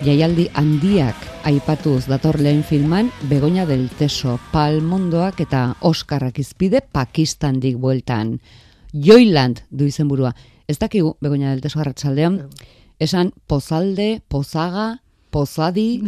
Jaialdi 0.06 0.46
handiak 0.56 1.26
aipatuz 1.50 2.06
dator 2.08 2.38
lehen 2.40 2.62
filman 2.64 3.10
Begoña 3.28 3.66
del 3.68 3.90
Teso, 4.00 4.38
Palmondoak 4.54 5.42
eta 5.44 5.76
Oskarrak 5.84 6.40
izpide 6.40 6.80
Pakistandik 6.80 7.76
bueltan. 7.76 8.40
Joyland 8.94 9.66
du 9.70 9.84
izenburua. 9.92 10.32
Ez 10.64 10.80
dakigu 10.80 11.18
Begoña 11.20 11.52
del 11.52 11.60
Teso 11.60 11.82
arratsaldean 11.84 12.48
esan 13.04 13.34
pozalde, 13.48 14.22
pozaga, 14.30 15.02
pozadi, 15.30 16.08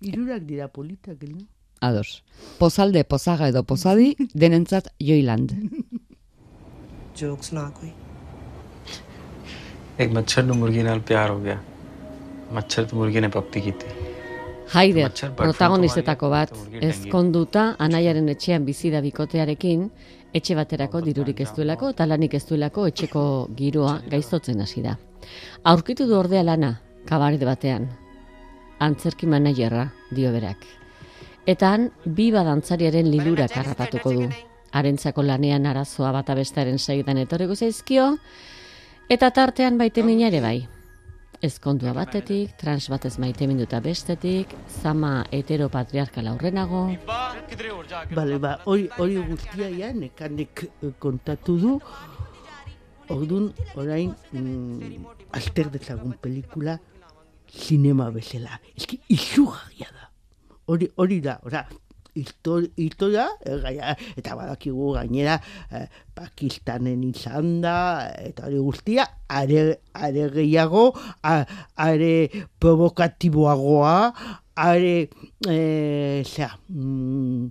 Irurak 0.00 0.48
dira 0.48 0.72
politak, 0.72 1.20
no? 1.28 1.44
ados. 1.82 2.24
Pozalde, 2.56 3.04
pozaga 3.04 3.52
edo 3.52 3.62
pozadi, 3.68 4.16
denentzat 4.32 4.88
Joyland. 4.98 5.52
ਜੋਕ 7.16 7.42
ਸੁਣਾ 7.42 7.68
ਕੋਈ 7.70 7.90
ਇੱਕ 10.00 10.12
ਮੱਛਰ 10.12 10.42
ਨੂੰ 10.42 10.56
ਮੁਰਗੀ 10.56 10.82
ਨਾਲ 10.82 11.00
ਪਿਆਰ 11.00 11.30
ਹੋ 11.30 11.38
ਗਿਆ 11.40 11.58
ਮੱਛਰ 12.52 12.84
ਤੋਂ 12.84 12.98
ਮੁਰਗੀ 12.98 13.20
ਨੇ 13.20 13.28
ਪੱਪੀ 13.28 13.60
ਕੀਤੀ 13.60 13.86
Haider, 14.72 15.08
protagonistetako 15.36 16.28
bat, 16.32 16.52
ezkonduta 16.82 17.64
anaiaren 17.78 18.30
etxean 18.32 18.64
bizi 18.66 18.90
da 18.90 19.02
bikotearekin, 19.04 19.82
etxe 20.34 20.56
baterako 20.58 21.02
dirurik 21.04 21.42
ez 21.44 21.50
duelako 21.56 21.90
eta 21.92 22.06
lanik 22.08 22.34
ez 22.34 22.42
duelako 22.48 22.86
etxeko 22.90 23.24
giroa 23.58 23.98
gaizotzen 24.10 24.64
hasi 24.64 24.82
da. 24.82 24.96
Aurkitu 25.64 26.08
du 26.08 26.16
ordea 26.18 26.42
lana, 26.42 26.72
kabarde 27.06 27.46
batean. 27.46 27.86
Antzerki 28.80 29.28
managerra, 29.30 29.84
dio 30.10 30.32
berak. 30.32 30.64
Eta 31.46 31.70
han, 31.74 31.90
bi 32.06 32.30
dantzariaren 32.32 33.10
lilurak 33.12 33.56
harrapatuko 33.60 34.12
du. 34.12 34.28
Harentzako 34.74 35.22
lanean 35.22 35.66
arazoa 35.70 36.10
bata 36.12 36.34
bestaren 36.34 36.78
segidan 36.78 37.20
etorriko 37.22 37.54
zaizkio, 37.54 38.16
eta 39.08 39.30
tartean 39.30 39.78
baite 39.78 40.00
ere 40.02 40.40
bai. 40.40 40.68
Ezkondua 41.44 41.92
batetik, 41.92 42.56
trans 42.56 42.88
batez 42.88 43.18
maite 43.18 43.46
minduta 43.46 43.80
bestetik, 43.80 44.48
zama 44.82 45.24
heteropatriarkala 45.30 46.30
aurrenago, 46.30 46.88
Bale, 48.14 48.38
ba, 48.38 48.58
hori, 48.64 48.88
hori 48.98 49.16
guztia 49.16 49.68
ja, 49.68 49.92
nekanek 49.92 50.64
eh, 50.64 50.92
kontatu 50.98 51.58
du, 51.58 51.80
Ordun 53.12 53.50
orain 53.76 54.14
mm, 54.32 55.04
alter 55.36 55.68
dezagun 55.72 56.14
pelikula 56.20 56.78
sinema 57.52 58.08
bezala. 58.10 58.58
Eski 58.76 59.00
izugarria 59.12 59.90
da. 59.92 60.08
Hori, 60.72 60.88
hori 60.96 61.20
da, 61.20 61.38
ora, 61.44 61.66
histori- 62.14 62.72
historia, 62.76 63.28
eh, 63.44 63.58
gaia, 63.62 63.96
eta 64.16 64.34
badakigu 64.38 64.92
gainera 64.94 65.40
eh, 65.70 65.86
Pakistanen 66.14 67.02
izan 67.08 67.60
da, 67.64 68.10
eta 68.22 68.46
hori 68.46 68.58
guztia, 68.62 69.06
are, 69.28 69.80
are 69.94 70.28
gehiago, 70.34 70.92
are 71.22 72.14
provokatiboagoa, 72.60 73.96
are, 74.56 75.08
eh, 75.48 76.22
zera, 76.24 76.54
mm, 76.68 77.50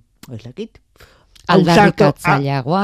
Aldarrikatzaileagoa. 1.48 2.84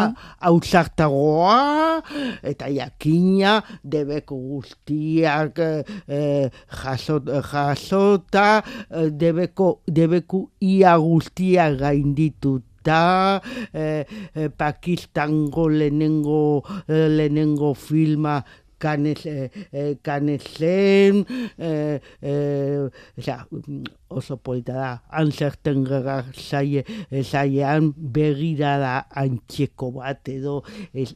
Ausartagoa, 0.49 2.01
eta 2.43 2.67
jakina, 2.73 3.59
debeko 3.83 4.35
guztiak 4.35 5.59
eh, 5.63 5.83
eh, 6.07 6.49
jaso, 6.81 7.19
jasota, 7.51 8.61
eh, 8.89 9.09
debeko, 9.11 9.79
debeku 9.87 10.49
ia 10.59 10.97
guztiak 10.99 11.79
gaindituta, 11.79 13.41
eh, 13.73 14.03
eh, 14.35 14.49
Pakistango 14.49 15.69
lehenengo, 15.69 16.63
eh, 16.87 17.07
lehenengo 17.07 17.73
filma 17.73 18.43
kanez, 18.79 19.25
eh, 19.25 19.49
eh, 19.71 19.95
kanezen, 20.03 21.25
eh, 21.57 21.99
eh, 22.21 22.89
osea, 23.17 23.45
mm, 23.51 23.83
oso 24.09 24.37
polita 24.37 24.73
da, 24.73 24.91
anzerten 25.11 25.83
gara 25.85 26.23
zaie, 26.33 26.83
eh, 27.11 27.23
zaiean 27.23 27.91
begirada 27.95 29.05
antxeko 29.21 29.91
bat 29.99 30.29
edo 30.31 30.59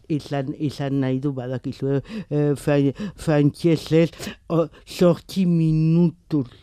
izan, 0.09 0.53
izan 0.59 0.99
nahi 1.01 1.19
du 1.23 1.33
badakizu 1.33 1.97
eh, 1.97 2.53
fran, 2.59 2.91
frantsesez 3.15 4.11
o, 4.49 4.67
sortzi 4.85 5.45
minutuz 5.49 6.47
eh, 6.47 6.57
eh, 6.57 6.62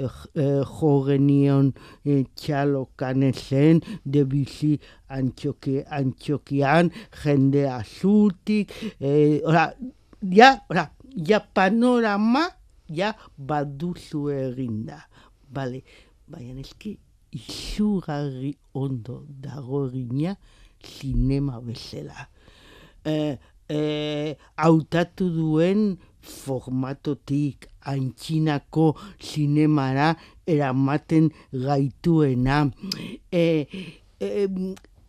jo 0.00 0.92
genion 1.06 1.72
eh, 2.04 2.24
txalo 2.36 2.86
kanezen 3.00 3.82
de 4.04 4.24
bizi 4.24 4.76
antxoki, 5.08 5.80
antxokian 5.86 6.90
jende 7.22 7.66
azutik 7.70 8.72
eh, 9.00 9.40
ora, 9.44 9.70
ja, 10.22 10.54
ora, 10.70 10.88
ja 11.14 11.40
panorama 11.40 12.46
ja 12.90 13.14
baduzu 13.36 14.28
eginda 14.34 15.04
bale, 15.50 15.82
baina 16.30 16.60
eski 16.62 16.96
izugarri 17.34 18.54
ondo 18.74 19.24
dago 19.28 19.86
egina 19.88 20.34
sinema 20.82 21.60
bezala. 21.60 22.26
Eh, 23.04 23.38
eh, 23.70 24.36
hautatu 24.56 25.30
duen 25.34 25.98
formatotik 26.20 27.69
antxinako 27.88 28.94
zinemara 29.20 30.14
eramaten 30.46 31.30
gaituena. 31.52 32.64
E, 33.32 33.66
e, 34.20 34.46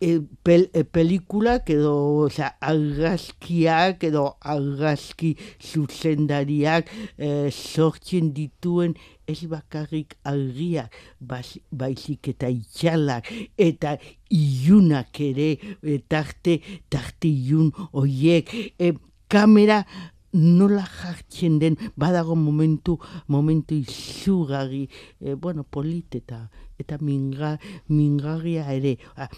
e, 0.02 0.18
pel, 0.42 0.66
e, 0.74 0.82
pelikulak 0.82 1.70
edo 1.70 1.94
osea, 2.26 2.52
argazkiak 2.66 4.02
edo 4.08 4.24
argazki 4.54 5.36
zuzendariak 5.62 6.90
e, 7.16 7.50
sortzen 7.50 8.32
dituen 8.34 8.96
ez 9.30 9.38
bakarrik 9.46 10.16
argiak, 10.26 10.94
baizik 11.22 12.32
eta 12.34 12.50
itxalak 12.50 13.30
eta 13.56 13.94
ilunak 14.34 15.22
ere, 15.22 15.52
e, 15.78 16.00
tarte, 16.10 16.58
tarte 16.90 17.30
ilun 17.30 17.70
oiek, 17.92 18.50
e, 18.78 18.92
kamera 19.30 19.84
nola 20.32 20.84
jartzen 20.86 21.58
den, 21.60 21.76
badago 21.96 22.34
momentu, 22.36 22.98
momentu 23.28 23.74
izugarri, 23.74 24.88
e, 25.20 25.34
bueno, 25.34 25.64
polit 25.64 26.14
eta, 26.16 26.48
eta 26.80 26.98
minga, 27.00 27.58
mingarria 27.88 28.66
ere. 28.72 28.96
Ah, 29.16 29.28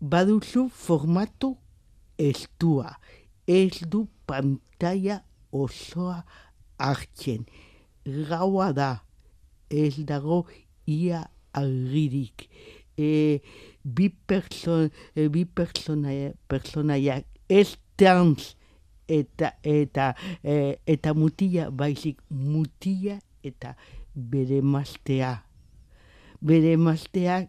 baduzu 0.00 0.68
formatu 0.68 1.56
estua, 2.18 2.92
ez 3.46 3.80
du 3.88 4.06
pantalla 4.28 5.22
osoa 5.52 6.22
hartzen. 6.78 7.48
Gaua 8.04 8.72
da, 8.76 8.92
ez 9.70 9.96
dago 10.04 10.44
ia 10.86 11.24
argirik. 11.56 12.48
E, 12.98 13.40
bi 13.82 14.10
pertson, 14.10 14.90
e, 15.14 15.28
bi 15.32 15.46
pertsonaia, 15.46 16.34
pertsonaiak 16.50 17.24
ez 17.48 17.78
trans 17.96 18.57
eta 19.08 19.54
eta 19.64 20.12
e, 20.44 20.78
eta 20.86 21.14
mutila 21.14 21.70
baizik 21.70 22.20
mutila 22.30 23.18
eta 23.42 23.74
bere 24.14 24.60
mastea. 24.62 25.42
Bere 26.40 26.76
mastea 26.76 27.48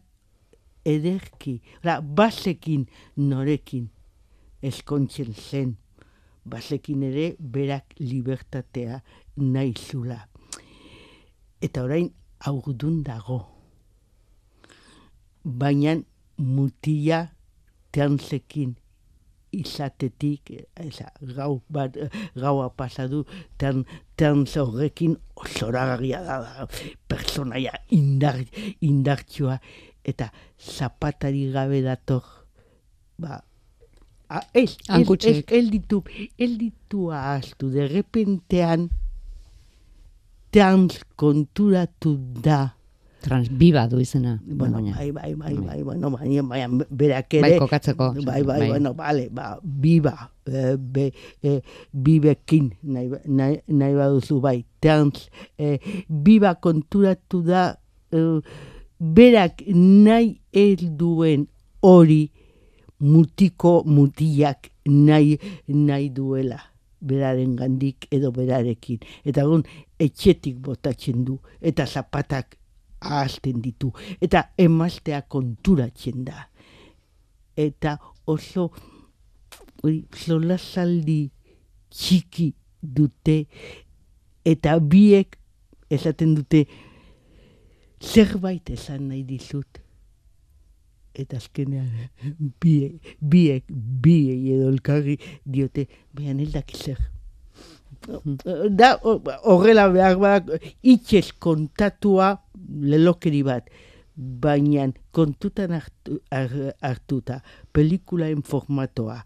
ederki, 0.85 1.59
Ora, 1.83 1.99
basekin 2.01 2.87
norekin 3.17 3.89
eskontzen 4.63 5.33
zen. 5.33 5.75
Basekin 6.45 7.03
ere 7.03 7.35
berak 7.39 7.93
libertatea 7.99 9.01
nahi. 9.37 9.73
Eta 11.61 11.83
orain 11.83 12.09
aurdun 12.39 13.03
dago. 13.03 13.43
Baina 15.43 15.97
mutila 16.37 17.27
transekin 17.91 18.75
izatetik, 19.55 20.51
eza, 20.79 21.09
gau 21.35 21.61
bat, 21.69 21.97
gaua 22.35 22.69
pasadu, 22.75 23.25
tan, 23.57 23.83
trans 24.19 24.55
horrekin 24.57 25.17
zoragarria 25.57 26.21
da, 26.25 26.39
da 26.45 26.67
personaia 27.09 27.73
indar, 27.95 28.41
indartsua, 28.85 29.59
eta 30.03 30.31
zapatari 30.57 31.49
gabe 31.53 31.81
dator, 31.85 32.23
ba, 33.17 33.41
a, 34.29 34.41
ez, 34.53 34.77
ez, 34.89 35.05
ez, 35.25 35.37
ez 35.47 35.65
ditu, 35.69 36.03
ez 36.37 36.51
ditu 36.57 37.09
ahaztu, 37.11 37.71
de 37.73 37.87
repentean, 37.89 38.89
trans 40.49 41.01
konturatu 41.19 42.15
da, 42.41 42.78
Transbiba 43.21 43.87
du 43.87 43.99
izena. 43.99 44.39
Bueno, 44.45 44.79
bai, 44.81 45.11
bai, 45.11 45.33
bai, 45.35 45.53
bai, 45.57 45.83
bueno, 45.83 46.09
baina, 46.11 46.41
baina 46.43 46.85
berak 46.89 47.33
ere... 47.33 47.41
Bai, 47.41 47.59
kokatzeko. 47.59 48.13
Bai, 48.25 48.43
bai, 48.43 48.59
Bai. 48.59 48.67
bueno, 48.69 48.93
vale, 48.93 49.27
ba, 49.31 49.59
biba, 49.63 50.31
eh, 50.47 50.77
be, 50.79 51.11
eh, 51.43 51.59
bibekin, 51.91 52.71
nahi, 52.83 53.09
ba- 53.09 53.21
nahi, 53.27 53.59
nahi 53.67 53.93
baduzu, 53.97 54.39
bai, 54.39 54.63
trans, 54.79 55.27
eh, 55.57 55.79
biba 56.07 56.55
konturatu 56.55 57.41
da, 57.43 57.75
eh, 58.11 58.39
berak 58.99 59.63
nahi 59.67 60.39
ez 60.53 60.79
duen 60.97 61.47
hori 61.81 62.31
mutiko 62.99 63.83
mutiak 63.85 64.69
nahi, 64.87 65.37
nahi 65.67 66.09
duela 66.09 66.59
beraren 67.01 67.55
gandik 67.55 68.07
edo 68.11 68.31
berarekin. 68.35 68.99
Eta 69.23 69.45
egun 69.47 69.63
etxetik 70.03 70.57
botatzen 70.59 71.23
du, 71.23 71.37
eta 71.63 71.85
zapatak 71.87 72.57
ahazten 73.01 73.61
ditu, 73.63 73.91
eta 74.21 74.49
emaztea 74.57 75.21
konturatzen 75.31 76.23
da. 76.27 76.47
Eta 77.59 77.97
oso 78.29 78.69
oi, 79.83 80.03
solasaldi 80.15 81.21
txiki 81.89 82.51
dute, 82.81 83.43
eta 84.45 84.77
biek 84.79 85.37
esaten 85.89 86.35
dute 86.37 86.65
zerbait 87.99 88.69
esan 88.69 89.09
nahi 89.09 89.23
dizut. 89.27 89.81
Eta 91.19 91.39
azkenean 91.41 91.89
biek, 92.61 93.15
biek, 93.19 93.65
biei 93.69 94.53
edo 94.55 94.69
elkarri 94.71 95.17
diote, 95.43 95.87
baina 96.15 96.45
ez 96.45 96.53
daki 96.53 96.77
zer. 96.77 97.01
Da, 98.69 98.93
ho- 99.03 99.21
horrela 99.43 99.87
behar 99.91 100.15
bada, 100.21 100.57
itxez 100.83 101.31
kontatua 101.39 102.37
lelokeri 102.81 103.41
bat, 103.43 103.67
baina 104.15 104.87
kontutan 105.15 105.71
hartu, 105.77 106.19
har- 106.31 106.73
hartuta, 106.81 107.41
pelikulaen 107.73 108.41
formatoa, 108.43 109.23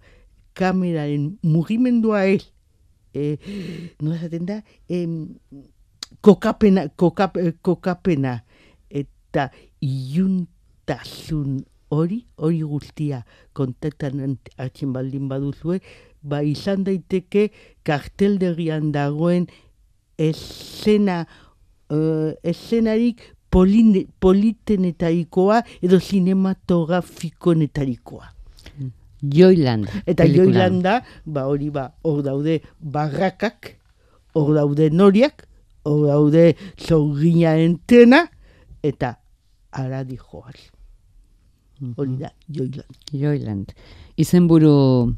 kameraren 0.58 1.38
mugimendua 1.44 2.26
ez, 2.30 2.50
e, 3.14 3.38
nola 4.02 4.18
esaten 4.20 4.46
da, 4.50 4.60
em, 4.90 5.14
kokapena, 6.22 6.88
kokap, 6.98 7.38
kokapena, 7.62 8.40
eta 8.90 9.50
iuntasun 9.82 11.64
hori, 11.94 12.24
hori 12.38 12.62
guztia 12.66 13.24
kontatan 13.54 14.38
hartzen 14.58 14.94
baldin 14.94 15.28
baduzue, 15.30 15.80
ba 16.24 16.44
izan 16.44 16.84
daiteke 16.88 17.52
karteldegian 17.84 18.92
dagoen 18.96 19.48
esena, 20.18 21.28
uh, 21.92 22.32
esenarik 22.44 23.36
polin, 23.52 24.08
politenetarikoa 24.20 25.64
edo 25.84 26.00
cinematografikonetarikoa. 26.00 28.34
Joyland. 29.24 29.88
Eta. 30.06 30.28
Joilanda, 30.28 31.04
ba 31.26 31.48
hori 31.48 31.70
ba, 31.72 31.94
hor 32.04 32.22
daude 32.26 32.60
barrakak, 32.80 33.78
hor 34.36 34.54
daude 34.58 34.90
noriak, 34.92 35.48
hor 35.88 36.08
daude 36.10 36.56
zorgina 36.76 37.56
entena, 37.60 38.28
eta 38.84 39.16
aradi 39.72 40.20
joaz. 40.20 40.60
Hori 41.98 42.18
da, 42.20 42.34
Joiland. 42.52 43.00
Joyland. 43.12 43.74
Izenburu 44.20 45.16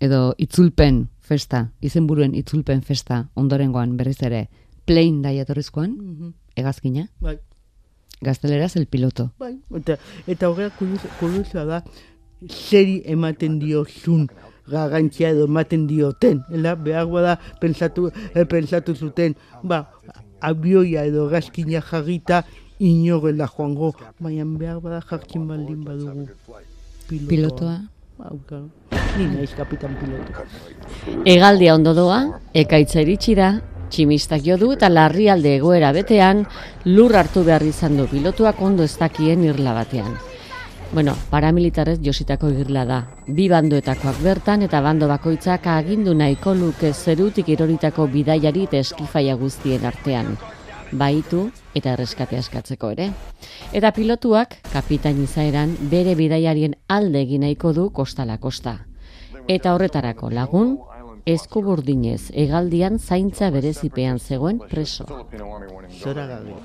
edo 0.00 0.34
itzulpen 0.38 1.08
festa, 1.20 1.70
izenburuen 1.80 2.34
itzulpen 2.34 2.82
festa 2.82 3.28
ondorengoan 3.34 3.96
berriz 3.96 4.22
ere 4.22 4.48
plain 4.86 5.22
da 5.22 5.32
jatorrizkoan, 5.34 6.34
hegazkina, 6.56 7.08
Bai, 7.20 7.38
gazteleraz 8.20 8.76
el 8.76 8.86
piloto. 8.86 9.32
bai. 9.38 9.58
Eta, 9.76 9.98
eta 10.26 10.48
horrela 10.48 10.70
kuriosoa 11.18 11.64
da, 11.64 11.82
zeri 12.48 13.02
ematen 13.04 13.58
diozun 13.58 14.28
garrantzia 14.68 15.30
edo 15.30 15.44
ematen 15.48 15.86
dioten. 15.86 16.42
Ela, 16.50 16.74
behar 16.74 17.06
bada 17.06 17.38
pensatu, 17.60 18.10
eh, 18.34 18.44
pensatu 18.44 18.94
zuten, 18.94 19.34
ba, 19.62 19.90
abioia 20.40 21.04
edo 21.04 21.28
gazkina 21.28 21.80
jarrita 21.82 22.44
inorela 22.78 23.48
joango, 23.48 23.94
baina 24.20 24.44
behar 24.58 24.80
bada 24.80 25.00
jartzen 25.02 25.46
baldin 25.48 25.84
badugu 25.84 26.28
pilotoa. 27.08 27.28
Pilotoa. 27.28 27.76
Ni 29.18 29.26
naiz 29.30 29.50
kapitan 29.54 29.96
piloto. 29.98 30.46
Egaldia 31.24 31.74
ondo 31.74 31.94
doa, 31.94 32.18
ekaitza 32.54 33.02
iritsi 33.02 33.34
da, 33.38 33.52
tximistak 33.90 34.42
jo 34.44 34.56
du 34.60 34.72
eta 34.74 34.88
larrialde 34.92 35.54
egoera 35.58 35.92
betean 35.96 36.44
lur 36.86 37.14
hartu 37.16 37.44
behar 37.46 37.64
izan 37.66 37.96
du 37.96 38.08
pilotuak 38.10 38.60
ondo 38.62 38.84
ez 38.84 38.96
dakien 38.98 39.44
irla 39.46 39.74
batean. 39.78 40.18
Bueno, 40.90 41.12
paramilitarez 41.30 41.98
jositako 42.00 42.48
irla 42.48 42.84
da. 42.88 42.98
Bi 43.26 43.48
bandoetakoak 43.52 44.22
bertan 44.24 44.62
eta 44.64 44.80
bando 44.80 45.08
bakoitzak 45.08 45.66
agindu 45.68 46.14
nahiko 46.16 46.54
luke 46.56 46.92
zerutik 46.94 47.48
iroritako 47.52 48.06
bidaiari 48.14 48.64
eta 48.64 48.80
eskifaia 48.80 49.34
guztien 49.36 49.84
artean. 49.84 50.38
Baitu 50.92 51.50
eta 51.78 51.94
erreskate 51.94 52.38
askatzeko 52.38 52.90
ere. 52.94 53.08
Eta 53.72 53.92
pilotuak, 53.96 54.58
kapitain 54.72 55.22
izaeran, 55.22 55.74
bere 55.90 56.14
bidaiarien 56.18 56.76
alde 56.88 57.22
egin 57.24 57.44
nahiko 57.46 57.72
du 57.76 57.88
kostala 57.94 58.38
kosta. 58.42 58.78
Eta 59.48 59.74
horretarako 59.74 60.30
lagun, 60.34 60.76
eskuburdinez 61.28 62.30
egaldian 62.44 62.98
zaintza 62.98 63.50
berezipean 63.54 64.18
zegoen 64.18 64.60
preso. 64.70 65.06
Zora 66.00 66.26
gabe. 66.26 66.56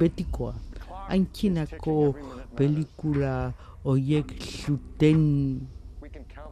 Betikoa. 0.00 0.54
Haintzinako 1.06 1.96
pelikula 2.58 3.52
hoiek 3.86 4.32
zuten 4.42 5.22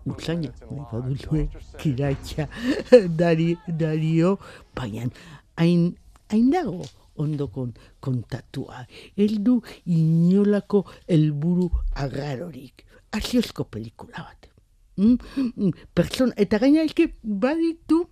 usaina, 0.04 0.50
nahi 0.68 0.82
baduzue, 0.92 1.46
kiratxa, 1.80 2.46
dari, 3.20 3.54
dario, 3.66 4.36
baina 4.76 5.08
hain, 5.56 5.94
hain 6.30 6.50
dago 6.52 6.84
ondo 7.16 7.48
kon, 7.48 7.72
kontatua. 8.00 8.84
Ez 9.16 9.38
du 9.38 9.60
inolako 9.86 10.84
helburu 11.08 11.70
agarrorik. 11.94 12.84
Asiozko 13.14 13.64
pelikula 13.70 14.24
bat. 14.26 14.50
Mm? 14.96 15.18
Mm, 15.56 15.72
Pertsona, 15.94 16.34
eta 16.36 16.58
gaina 16.62 16.84
eske 16.86 17.08
baditu 17.22 18.04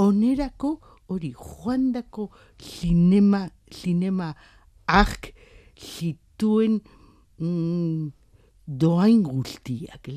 onerako 0.00 0.78
hori 1.12 1.32
joandako 1.36 2.30
zinema, 2.60 3.46
zinema 3.72 4.32
ark 4.86 5.32
zituen 5.76 6.80
mm, 7.38 8.10
doain 8.66 9.22
guztiak. 9.22 10.08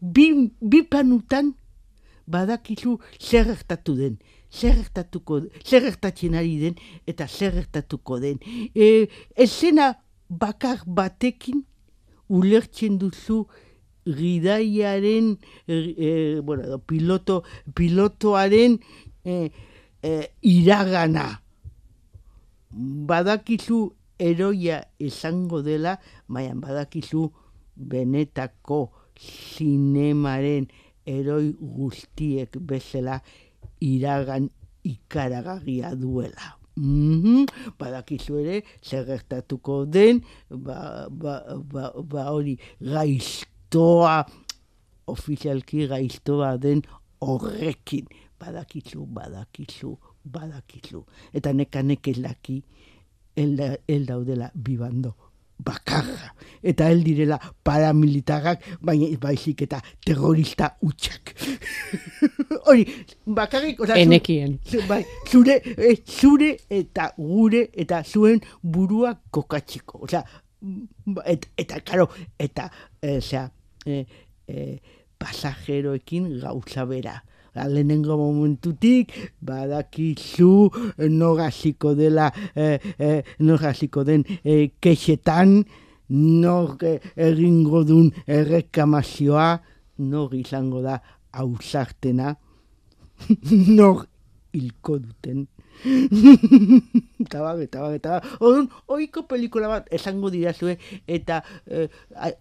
Bi, 0.00 0.28
bi 0.60 0.82
panutan 0.82 1.54
badakizu 2.26 2.98
zer 3.20 3.56
den, 3.84 4.18
zer 4.50 4.74
gertatuko, 4.76 5.42
zer 5.64 5.84
gertatzen 5.84 6.36
ari 6.38 6.56
den, 6.62 6.76
eta 7.06 7.28
zer 7.28 7.54
gertatuko 7.58 8.18
den. 8.22 8.38
E, 8.74 9.08
esena 9.36 9.92
bakar 10.28 10.84
batekin 10.86 11.64
ulertzen 12.28 12.98
duzu 13.00 13.44
gidaiaren, 14.08 15.34
e, 15.66 15.74
e, 15.74 16.40
bueno, 16.40 16.78
piloto, 16.78 17.42
pilotoaren 17.74 18.78
e, 19.24 19.50
e, 20.02 20.14
iragana. 20.42 21.28
Badakizu 22.70 23.86
eroia 24.18 24.82
izango 25.00 25.62
dela, 25.62 25.98
baina 26.28 26.56
badakizu 26.60 27.28
benetako 27.78 28.88
zinemaren 29.18 30.66
eroi 31.08 31.54
guztiek 31.58 32.58
bezala 32.68 33.20
iragan 33.80 34.48
ikaragarria 34.84 35.94
duela. 35.96 36.54
Mhm, 36.78 37.46
Badakizu 37.78 38.36
ere, 38.38 38.60
zer 38.82 39.04
gertatuko 39.06 39.84
den, 39.86 40.20
ba, 40.50 41.08
ba, 41.10 41.42
ba, 41.58 41.90
ba 42.02 42.28
hori 42.30 42.56
gaiztoa, 42.80 44.24
ofizialki 45.06 45.86
gaiztoa 45.90 46.56
den 46.58 46.82
horrekin. 47.20 48.06
Badakizu, 48.38 49.06
badakizu, 49.06 49.96
badakizu. 50.24 51.02
Eta 51.34 51.52
neka 51.52 51.82
nekelaki, 51.82 52.62
el, 53.36 53.56
da- 53.56 53.78
el 53.88 54.06
daudela 54.06 54.52
bibando 54.54 55.14
bakarra. 55.58 56.34
Eta 56.62 56.88
el 56.90 57.04
direla 57.04 57.38
paramilitarrak, 57.62 58.64
baina 58.82 59.06
baizik 59.20 59.62
eta 59.62 59.78
terrorista 60.04 60.72
utxak. 60.82 61.34
Hori, 62.66 62.84
bakarrik, 63.26 63.80
oza, 63.80 63.98
Enekien. 63.98 64.58
zu- 64.66 64.82
bai, 64.88 65.04
zure, 65.30 65.60
eh, 65.76 65.96
zure 66.04 66.56
eta 66.70 67.12
gure 67.16 67.68
eta 67.72 68.02
zuen 68.04 68.40
burua 68.62 69.14
kokatzeko. 69.30 70.02
Osea, 70.08 70.24
mm, 70.60 71.16
et, 71.26 71.46
eta, 71.56 71.80
karo, 71.80 72.08
eta, 72.38 72.70
eh, 73.02 73.16
osea, 73.18 73.48
eh, 73.86 74.04
eh, 74.48 74.78
pasajeroekin 75.18 76.40
gauza 76.40 76.84
bera. 76.84 77.22
Ba, 77.58 77.66
lehenengo 77.66 78.14
momentutik, 78.14 79.10
badakizu, 79.42 80.70
eh, 80.96 81.08
nor 81.10 81.40
hasiko 81.42 81.96
dela, 81.98 82.30
eh, 82.54 82.78
eh, 82.98 83.24
den 84.06 84.24
eh, 84.44 84.70
kexetan, 84.78 85.64
nor 86.08 86.76
eh, 86.82 87.00
egingo 87.16 87.82
dun 87.82 88.12
errekamazioa, 88.28 89.60
nor 89.98 90.34
izango 90.34 90.82
da 90.82 91.02
ausartena, 91.32 92.36
nor 93.76 94.06
hilko 94.52 95.00
duten. 95.00 95.48
eta 97.18 97.42
bar, 97.42 97.58
eta. 97.58 98.22
Orduan, 98.38 98.68
oiko 98.86 99.26
pelikula 99.26 99.66
bat 99.66 99.90
esango 99.90 100.30
dirazue, 100.30 100.78
eta 101.08 101.42
eh, 101.66 101.88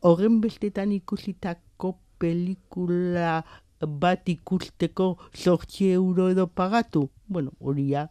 horren 0.02 0.42
bestetan 0.42 0.92
ikusitako 0.92 1.98
pelikula 2.20 3.42
bat 3.86 4.30
ikusteko 4.30 5.18
sortzi 5.34 5.92
euro 5.92 6.30
edo 6.30 6.48
pagatu. 6.48 7.10
Bueno, 7.28 7.52
hori 7.60 7.90
ja, 7.92 8.08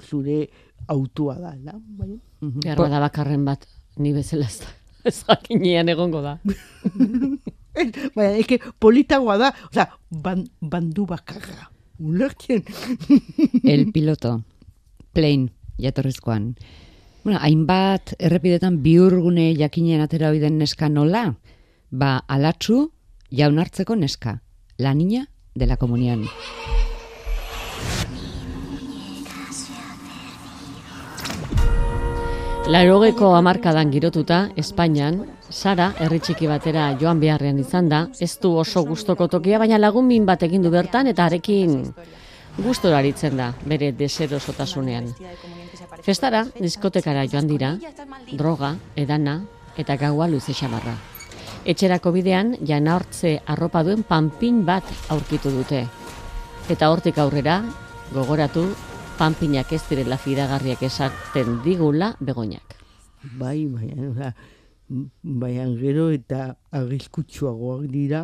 zure 0.00 0.48
autua 0.88 1.36
da, 1.40 1.54
la? 1.56 1.74
Bai? 1.76 2.16
Behar 2.40 2.78
bada 2.78 3.00
bakarren 3.00 3.44
bat, 3.44 3.66
ni 3.96 4.12
bezala 4.12 4.46
ez 4.46 4.60
da. 4.60 4.72
Ez 5.06 5.20
jakinean 5.28 5.88
egongo 5.88 6.22
da. 6.22 6.38
Baina, 7.76 8.32
eke 8.40 8.58
politagoa 8.80 9.36
da, 9.38 9.52
oza, 9.68 9.86
ban, 10.10 10.46
bandu 10.60 11.06
bakarra. 11.06 11.68
Ulertzen? 12.00 12.64
El 13.72 13.92
piloto, 13.92 14.40
plane, 15.12 15.52
jatorrizkoan. 15.78 16.54
Bueno, 17.22 17.38
hainbat 17.42 18.14
errepidetan 18.18 18.80
biurgune 18.82 19.52
jakinen 19.58 20.00
atera 20.00 20.30
den 20.32 20.58
neska 20.58 20.88
nola? 20.88 21.34
Ba, 21.90 22.18
alatzu, 22.28 22.90
jaunartzeko 23.30 23.96
neska. 23.96 24.40
La 24.78 24.92
niña 24.92 25.30
de 25.54 25.66
la 25.66 25.78
comunión. 25.78 26.28
Larogeko 32.68 33.36
hamarkadan 33.36 33.90
girotuta, 33.90 34.50
Espainian, 34.56 35.24
Sara, 35.48 35.94
herri 35.98 36.18
txiki 36.20 36.50
batera 36.50 36.90
joan 37.00 37.22
beharrean 37.22 37.62
izan 37.62 37.88
da, 37.88 38.02
ez 38.20 38.34
du 38.42 38.52
oso 38.58 38.84
gustoko 38.84 39.30
tokia, 39.32 39.62
baina 39.62 39.78
lagun 39.78 40.10
min 40.10 40.26
bat 40.26 40.42
egin 40.42 40.66
du 40.66 40.70
bertan 40.74 41.06
eta 41.06 41.24
arekin 41.24 41.94
gustora 42.58 42.98
aritzen 42.98 43.36
da, 43.38 43.52
bere 43.64 43.92
deserosotasunean. 43.96 45.12
Festara, 46.02 46.44
diskotekara 46.60 47.24
joan 47.32 47.48
dira, 47.48 47.76
droga, 48.32 48.76
edana 48.96 49.44
eta 49.78 49.96
gaua 49.96 50.28
luze 50.28 50.52
xamarra. 50.52 51.15
Etxerako 51.66 52.12
bidean, 52.14 52.52
jana 52.62 52.92
hortze 52.94 53.40
arropa 53.50 53.80
duen 53.82 54.04
panpin 54.06 54.60
bat 54.66 54.86
aurkitu 55.10 55.50
dute. 55.50 55.80
Eta 56.70 56.90
hortik 56.92 57.16
aurrera, 57.18 57.56
gogoratu, 58.12 58.62
panpinak 59.18 59.72
ez 59.74 59.80
direla 59.88 60.14
fidagarriak 60.14 60.84
esaten 60.86 61.56
digula 61.64 62.12
begoinak. 62.20 62.76
Bai, 63.40 63.66
baina, 63.66 64.12
oza, 64.12 64.30
baina 65.42 65.66
gero 65.80 66.06
eta 66.14 66.52
arriskutsuagoak 66.70 67.90
dira, 67.90 68.22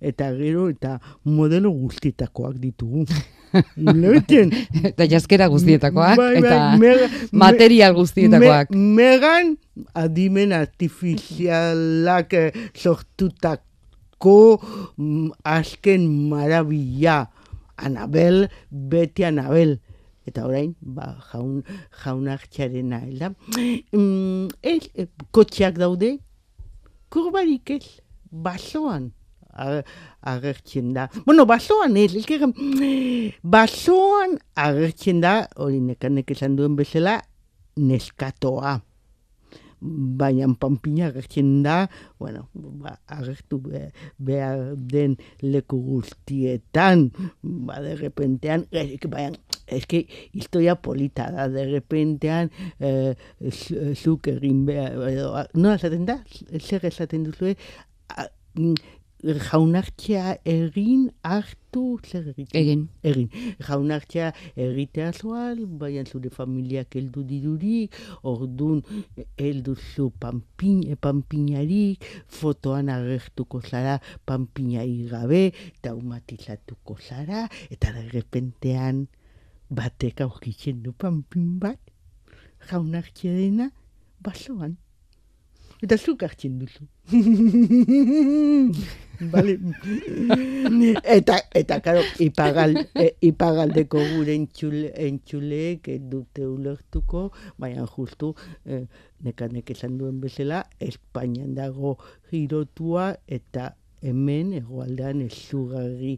eta 0.00 0.30
gero 0.40 0.70
eta 0.72 0.96
modelo 1.28 1.74
guztietakoak 1.76 2.56
ditugu. 2.62 3.04
Ulertzen? 3.76 4.52
Eta 4.92 5.06
jaskera 5.10 5.46
guztietakoak, 5.52 6.16
Bai, 6.16 6.40
bai, 6.40 6.42
eta 6.42 6.76
mega- 6.80 7.08
material 7.32 7.94
guztietakoak. 7.96 8.70
Me, 8.70 8.96
megan 8.96 9.56
adimen 9.94 10.52
artifizialak 10.56 12.32
eh, 12.34 12.50
sortutako 12.74 14.36
mm, 14.96 15.30
azken 15.44 16.08
marabila. 16.30 17.26
Anabel, 17.82 18.46
beti 18.70 19.24
Anabel. 19.26 19.78
Eta 20.28 20.44
orain, 20.46 20.74
ba, 20.80 21.16
jaun, 21.32 21.64
jaunak 22.04 22.44
txarena, 22.52 23.00
ela. 23.10 23.32
Mm, 23.58 24.52
ez, 24.62 24.86
eh, 24.94 25.08
kotxeak 25.34 25.80
daude, 25.80 26.12
kurbarik 27.10 27.72
ez, 27.74 27.98
basoan 28.30 29.10
agertzen 29.52 30.92
da. 30.94 31.08
Bueno, 31.26 31.46
basoan 31.46 31.96
ez, 31.96 32.14
ez 32.16 32.24
que, 32.26 32.38
basoan 33.42 34.38
agertzen 34.54 35.20
da, 35.24 35.34
hori 35.56 35.80
nekanek 35.80 36.30
esan 36.36 36.56
duen 36.56 36.76
bezala, 36.78 37.20
neskatoa. 37.76 38.80
Baina 39.82 40.46
panpina 40.62 41.08
agertzen 41.08 41.64
da, 41.64 41.88
bueno, 42.20 42.44
ba, 42.54 42.92
agertu 43.10 43.58
be, 43.64 43.88
behar 44.16 44.76
den 44.76 45.16
leku 45.42 45.80
guztietan, 45.82 47.08
ba, 47.42 47.80
de 47.82 47.96
repentean, 47.98 48.68
ez, 48.70 48.94
baina, 49.10 49.34
ez 49.66 49.82
que 49.90 50.04
historia 50.38 50.76
polita 50.78 51.26
da, 51.34 51.48
de 51.50 51.64
repentean, 51.72 52.52
eh, 52.78 53.16
zu- 53.50 53.96
zuk 53.98 54.30
egin 54.36 54.62
behar, 54.70 54.94
edo, 55.10 55.34
no, 55.58 55.74
esaten 55.74 56.06
da, 56.06 56.20
zer 56.62 56.86
esaten 56.86 57.26
duzue, 57.26 57.56
a- 59.22 59.38
jaunartxea 59.48 60.36
egin 60.44 61.10
hartu 61.22 61.98
zer 62.04 62.26
egiten? 62.32 62.58
Egin. 62.60 62.82
Egin. 63.02 63.28
Jaunartxea 63.62 64.32
egitea 64.56 65.12
zoal, 65.12 65.64
baina 65.66 66.04
zure 66.04 66.30
familiak 66.30 66.94
heldu 66.98 67.22
dirurik, 67.24 67.94
ordun 68.22 68.82
heldu 69.38 69.76
zu 69.76 70.10
panpin, 70.20 70.82
panpinarik, 71.00 72.04
fotoan 72.26 72.88
agertuko 72.88 73.60
zara 73.62 74.00
panpinai 74.26 75.06
gabe, 75.10 75.52
traumatizatuko 75.82 76.98
zara, 77.00 77.46
eta 77.70 77.92
de 77.92 78.08
repentean 78.10 79.06
batek 79.70 80.20
aurkitzen 80.20 80.82
du 80.82 80.92
panpin 80.92 81.58
bat, 81.62 81.78
jaunartxea 82.70 83.32
dena, 83.38 83.70
basoan. 84.20 84.76
Eta 85.82 85.96
zuk 85.98 86.22
hartzen 86.22 86.60
duzu. 86.60 86.84
Bale. 89.32 89.56
eta, 91.16 91.38
eta, 91.58 91.78
karo, 91.82 92.04
ipagal, 92.22 92.76
e, 92.94 93.08
ipagaldeko 93.26 94.02
gure 94.12 94.36
entxule, 94.38 94.92
entxuleek 95.08 95.90
ez 95.90 95.98
dute 96.12 96.46
ulertuko, 96.46 97.24
baina 97.58 97.86
justu, 97.96 98.32
e, 98.62 98.84
nekanek 99.26 99.74
esan 99.74 99.98
duen 99.98 100.22
bezala, 100.22 100.62
Espainian 100.78 101.54
dago 101.58 101.96
girotua 102.30 103.12
eta 103.26 103.72
hemen 104.02 104.54
egoaldean 104.58 105.22
ezugarri 105.26 106.16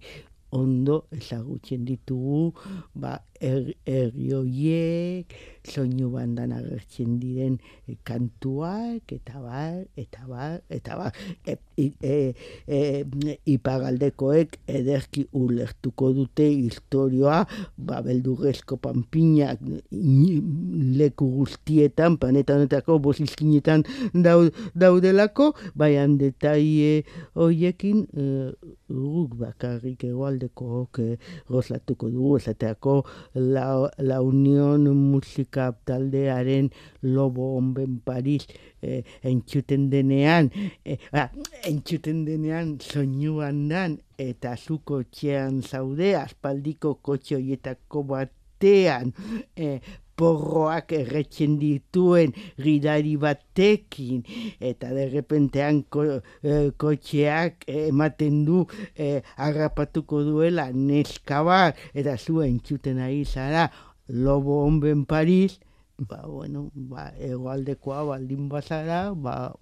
ondo 0.54 1.06
ezagutzen 1.12 1.84
ditugu, 1.88 2.52
ba, 2.94 3.16
er, 3.44 3.74
herri 3.88 4.30
horiek, 4.36 5.34
soinu 5.64 6.10
bandan 6.12 6.52
agertzen 6.52 7.16
diren 7.22 7.56
e, 7.88 7.96
kantuak, 8.04 9.12
eta 9.16 9.40
bar, 9.40 9.78
eta 10.00 10.24
bar, 10.28 10.58
eta 10.72 10.98
bar. 11.00 11.16
E, 11.48 11.56
e, 11.78 12.16
e, 12.68 13.36
ipagaldekoek 13.54 14.58
ederki 14.68 15.24
ulertuko 15.40 16.12
dute 16.16 16.46
historioa, 16.52 17.42
ba, 17.76 18.02
beldurrezko 18.04 18.78
panpinak 18.84 19.62
in- 19.90 20.94
leku 20.98 21.30
guztietan, 21.38 22.18
planeta 22.20 22.58
honetako 22.58 22.98
bosizkinetan 23.08 23.84
dau, 24.26 24.50
daudelako, 24.76 25.52
baian 25.78 26.18
detaile 26.20 27.04
hoiekin 27.38 28.04
e, 28.12 28.26
guk 28.92 29.34
bakarrik 29.40 30.04
egoaldekook 30.10 31.00
e, 31.02 31.08
gozatuko 31.50 32.10
dugu, 32.12 32.36
esateako 32.42 33.00
la, 33.34 33.90
la 33.98 34.20
Unión 34.22 34.86
Musika 35.10 35.76
taldearen 35.84 36.70
Lobo 37.02 37.56
Onben 37.56 38.00
Paris 38.00 38.46
eh, 38.82 39.02
entzuten 39.22 39.90
denean, 39.90 40.50
eh, 40.84 40.98
ah, 41.12 41.30
entzuten 41.64 42.24
denean 42.24 42.78
soinuan 42.80 43.66
dan, 43.68 43.98
eta 44.18 44.54
zu 44.56 44.80
kotxean 44.86 45.62
zaude, 45.62 46.14
aspaldiko 46.20 46.94
kotxe 47.02 47.36
horietako 47.38 48.04
batean, 48.14 49.12
eh, 49.56 49.80
porroak 50.16 50.94
erretzen 50.96 51.58
dituen 51.60 52.34
gidari 52.60 53.16
batekin. 53.20 54.22
Eta 54.60 54.92
derrepentean 54.94 55.82
ko, 55.90 56.06
eh, 56.42 56.70
kotxeak 56.76 57.68
ematen 57.68 58.44
du 58.48 58.64
eh, 58.96 59.20
harrapatuko 59.36 60.24
duela 60.26 60.70
neska 60.72 61.42
bat. 61.46 61.78
Eta 61.94 62.16
zu 62.18 62.40
entzuten 62.46 62.98
ari 62.98 63.24
zara 63.24 63.68
lobo 64.08 64.64
onben 64.66 65.06
Paris 65.08 65.60
ba, 65.98 66.24
bueno, 66.26 66.70
ba, 66.74 67.12
egoaldekoa 67.18 68.02
baldin 68.10 68.48
bazara, 68.48 69.14
ba, 69.14 69.54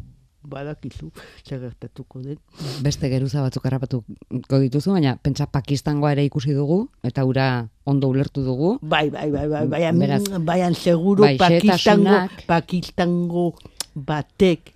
badakizu 0.45 1.11
zer 1.47 1.61
gertatuko 1.61 2.22
den. 2.22 2.38
Beste 2.82 3.09
geruza 3.12 3.43
batzuk 3.45 3.66
harrapatuko 3.66 4.61
dituzu, 4.64 4.93
baina 4.93 5.16
pentsa 5.16 5.47
Pakistangoa 5.47 6.12
ere 6.16 6.24
ikusi 6.26 6.55
dugu, 6.57 6.86
eta 7.05 7.24
ura 7.24 7.68
ondo 7.86 8.09
ulertu 8.09 8.45
dugu. 8.45 8.76
Bai, 8.82 9.09
bai, 9.11 9.30
bai, 9.30 9.49
bai, 9.49 9.66
bai, 9.66 9.82
Beraz, 10.03 10.22
baian 10.40 10.74
seguru 10.74 11.26
bai, 11.26 11.36
Pakistango, 11.38 12.20
Pakistango 12.47 13.49
batek 13.95 14.72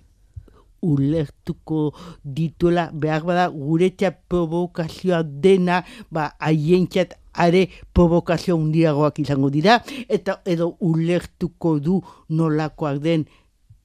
ulertuko 0.81 1.93
dituela, 2.23 2.89
behar 2.93 3.25
bada 3.25 3.47
guretzat 3.49 4.19
provokazioa 4.29 5.23
dena, 5.23 5.83
ba, 6.11 6.31
haientzat 6.39 7.17
are 7.37 7.67
provokazio 7.93 8.57
handiagoak 8.57 9.19
izango 9.21 9.49
dira, 9.53 9.81
eta 10.09 10.39
edo 10.45 10.75
ulertuko 10.81 11.77
du 11.79 12.01
nolakoak 12.29 13.01
den 13.03 13.27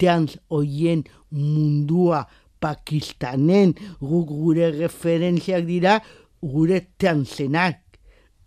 trans 0.01 0.39
hoien 0.51 1.05
mundua 1.33 2.27
Pakistanen, 2.63 3.73
guk 4.01 4.29
gure 4.31 4.69
referentziak 4.71 5.65
dira, 5.67 5.97
gure 6.43 6.79
transenak. 6.99 7.81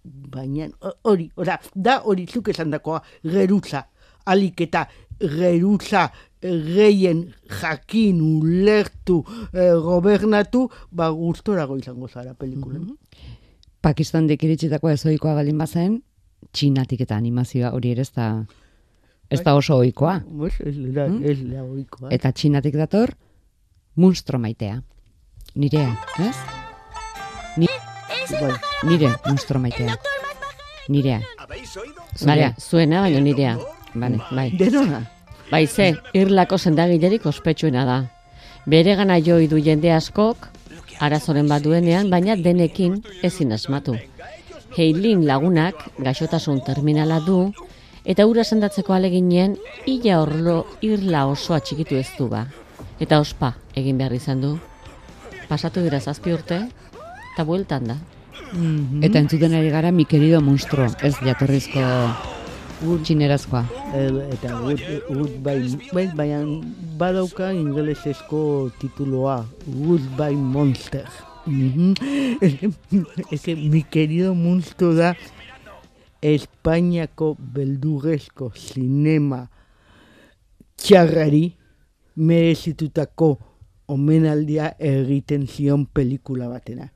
Baina 0.05 0.69
ho- 0.81 0.93
hori, 1.09 1.25
ora, 1.36 1.57
da 1.75 1.97
hori 2.05 2.23
zuk 2.31 2.47
esan 2.53 2.71
dakoa, 2.71 3.01
geruza, 3.23 3.81
alik 4.25 4.61
eta 4.61 4.86
geruza 5.19 6.05
gehien 6.41 7.25
jakin 7.59 8.21
ulertu 8.21 9.23
eh, 9.53 9.73
gobernatu, 9.81 10.69
ba 10.91 11.09
gustorago 11.09 11.75
izango 11.77 12.07
zara 12.07 12.33
pelikulen. 12.38 12.91
Pakistandik 13.81 14.43
iritsitako 14.43 14.89
ezoikoa 14.93 15.36
baldin 15.38 15.57
bazen, 15.57 15.99
txinatik 16.53 17.01
eta 17.05 17.17
animazioa 17.17 17.73
hori 17.75 17.91
ere 17.95 18.05
ez 18.05 18.11
da, 18.15 18.29
ez 19.30 19.41
da 19.43 19.55
oso 19.55 19.78
ohikoa. 19.78 20.19
Pues, 20.38 20.59
ez 20.61 20.76
da, 20.93 21.07
ohikoa. 21.63 22.11
Eta 22.11 22.32
txinatik 22.32 22.76
dator, 22.76 23.15
munstro 23.95 24.39
maitea. 24.39 24.82
Nirea, 25.55 25.95
ez? 26.19 26.36
Ni, 27.57 27.67
Bai. 28.32 28.51
nire 28.84 29.13
munstro 29.26 29.59
maitea. 29.59 29.95
Nirea. 30.89 31.21
Zarea, 32.15 32.53
zuena, 32.59 33.01
baino 33.01 33.19
nirea. 33.19 33.57
Bale, 33.93 34.19
bai. 34.32 34.51
Denona. 34.57 35.05
Bai, 35.51 35.67
ze, 35.67 35.93
irlako 36.13 36.57
sendagilerik 36.57 37.26
ospetsuena 37.26 37.86
da. 37.86 37.97
Bere 38.65 38.95
gana 38.95 39.19
joi 39.21 39.47
du 39.47 39.59
jende 39.61 39.91
askok, 39.93 40.49
arazoren 40.99 41.47
bat 41.47 41.63
duenean, 41.63 42.09
baina 42.09 42.36
denekin 42.36 43.01
ezin 43.23 43.53
asmatu. 43.53 43.95
Heilin 44.76 45.26
lagunak 45.28 45.86
gaixotasun 45.99 46.61
terminala 46.65 47.21
du, 47.23 47.53
eta 48.06 48.26
ura 48.30 48.43
sendatzeko 48.43 48.93
aleginen, 48.93 49.58
ila 49.86 50.22
orlo 50.22 50.58
irla 50.86 51.26
osoa 51.28 51.60
txikitu 51.60 51.97
ez 51.99 52.10
du 52.18 52.30
ba. 52.30 52.45
Eta 53.01 53.20
ospa 53.20 53.56
egin 53.76 53.97
behar 53.97 54.14
izan 54.16 54.41
du. 54.41 54.56
Pasatu 55.49 55.84
dira 55.84 55.99
zazpi 55.99 56.34
urte, 56.34 56.62
eta 57.34 57.45
bueltan 57.45 57.91
da. 57.91 57.97
Eta 59.03 59.20
entzuten 59.20 59.53
ari 59.58 59.70
gara 59.74 59.91
mi 59.91 60.06
querido 60.06 60.39
monstruo, 60.41 60.88
ez 61.03 61.16
jatorrizko 61.20 61.84
txinerazkoa. 63.03 63.64
El, 63.95 64.20
eta 64.36 64.53
gut, 64.62 64.82
gut 65.10 65.38
bai, 65.43 65.60
bai, 65.93 66.06
baina 66.16 66.41
badauka 66.99 67.51
ingelesezko 67.56 68.72
tituloa, 68.80 69.43
Goodbye 69.66 70.38
Monster. 70.38 71.08
Mhm. 71.45 71.93
Eke, 73.36 73.56
mi 73.56 73.84
querido 73.84 74.34
monstruo 74.34 74.93
da 74.93 75.16
Espainiako 76.22 77.36
beldurrezko 77.39 78.51
sinema 78.55 79.45
txarrari 80.76 81.45
merezitutako 82.16 83.36
omenaldia 83.91 84.74
egiten 84.80 85.47
zion 85.47 85.86
pelikula 85.93 86.49
batena. 86.49 86.89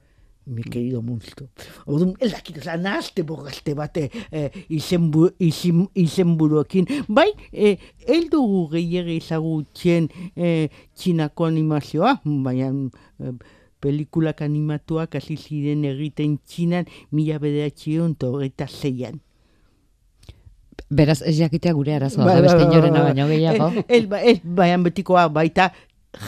Mi 0.49 0.63
querido 0.63 1.03
monstruo. 1.05 1.45
Orduan, 1.85 2.15
ez 2.17 2.31
dakit, 2.31 2.55
oza, 2.57 2.73
nahazte 2.81 3.21
borrazte 3.21 3.75
bate 3.77 4.07
eh, 4.33 4.47
izenbu, 4.73 5.27
izen, 5.45 5.83
izenburuekin. 5.93 6.87
Bai, 7.05 7.27
eh, 7.53 7.75
eldugu 8.09 8.63
gehiago 8.71 9.13
ezagutzen 9.13 10.07
eh, 10.33 10.71
txinako 10.97 11.45
animazioa, 11.51 12.15
baina 12.25 12.71
eh, 12.73 13.35
pelikulak 13.79 14.41
animatuak 14.41 15.15
hasi 15.15 15.37
ziren 15.37 15.85
egiten 15.87 16.37
txinan 16.45 16.85
mila 17.11 17.39
bederatzion 17.39 18.15
eta 18.43 18.67
zeian. 18.67 19.19
Beraz, 20.89 21.21
ez 21.21 21.37
jakitea 21.37 21.73
gure 21.73 21.93
arazoa, 21.95 22.25
da 22.25 22.41
beste 22.41 22.63
inorena 22.63 23.03
baino 23.03 23.27
gehiago. 23.27 23.71
Ez, 23.87 24.05
ba- 24.09 24.21
ez, 24.21 24.39
baina 24.43 24.77
betikoa 24.83 25.27
baita 25.29 25.71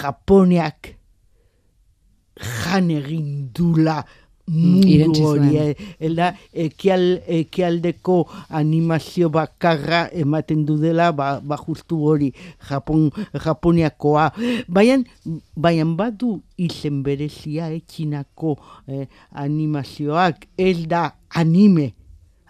Japoniak 0.01 0.95
jan 2.41 2.89
egin 2.91 3.49
dula 3.53 4.03
mundu 4.51 5.13
zuen. 5.15 5.47
hori. 5.47 6.15
da, 6.15 6.31
ekial, 6.53 7.21
ekialdeko 7.27 8.27
animazio 8.49 9.29
bakarra 9.29 10.07
ematen 10.13 10.65
du 10.65 10.77
dela, 10.81 11.11
ba, 11.11 11.39
ba 11.43 11.57
justu 11.57 12.01
hori, 12.05 12.31
Japon, 12.69 13.09
Japoniakoa. 13.33 14.31
Baina, 14.67 15.01
baina 15.55 15.85
badu 15.85 16.41
izen 16.57 17.01
berezia 17.03 17.71
etxinako 17.71 18.57
eh, 18.87 19.07
animazioak, 19.31 20.47
ez 20.57 20.85
da 20.87 21.09
anime. 21.35 21.93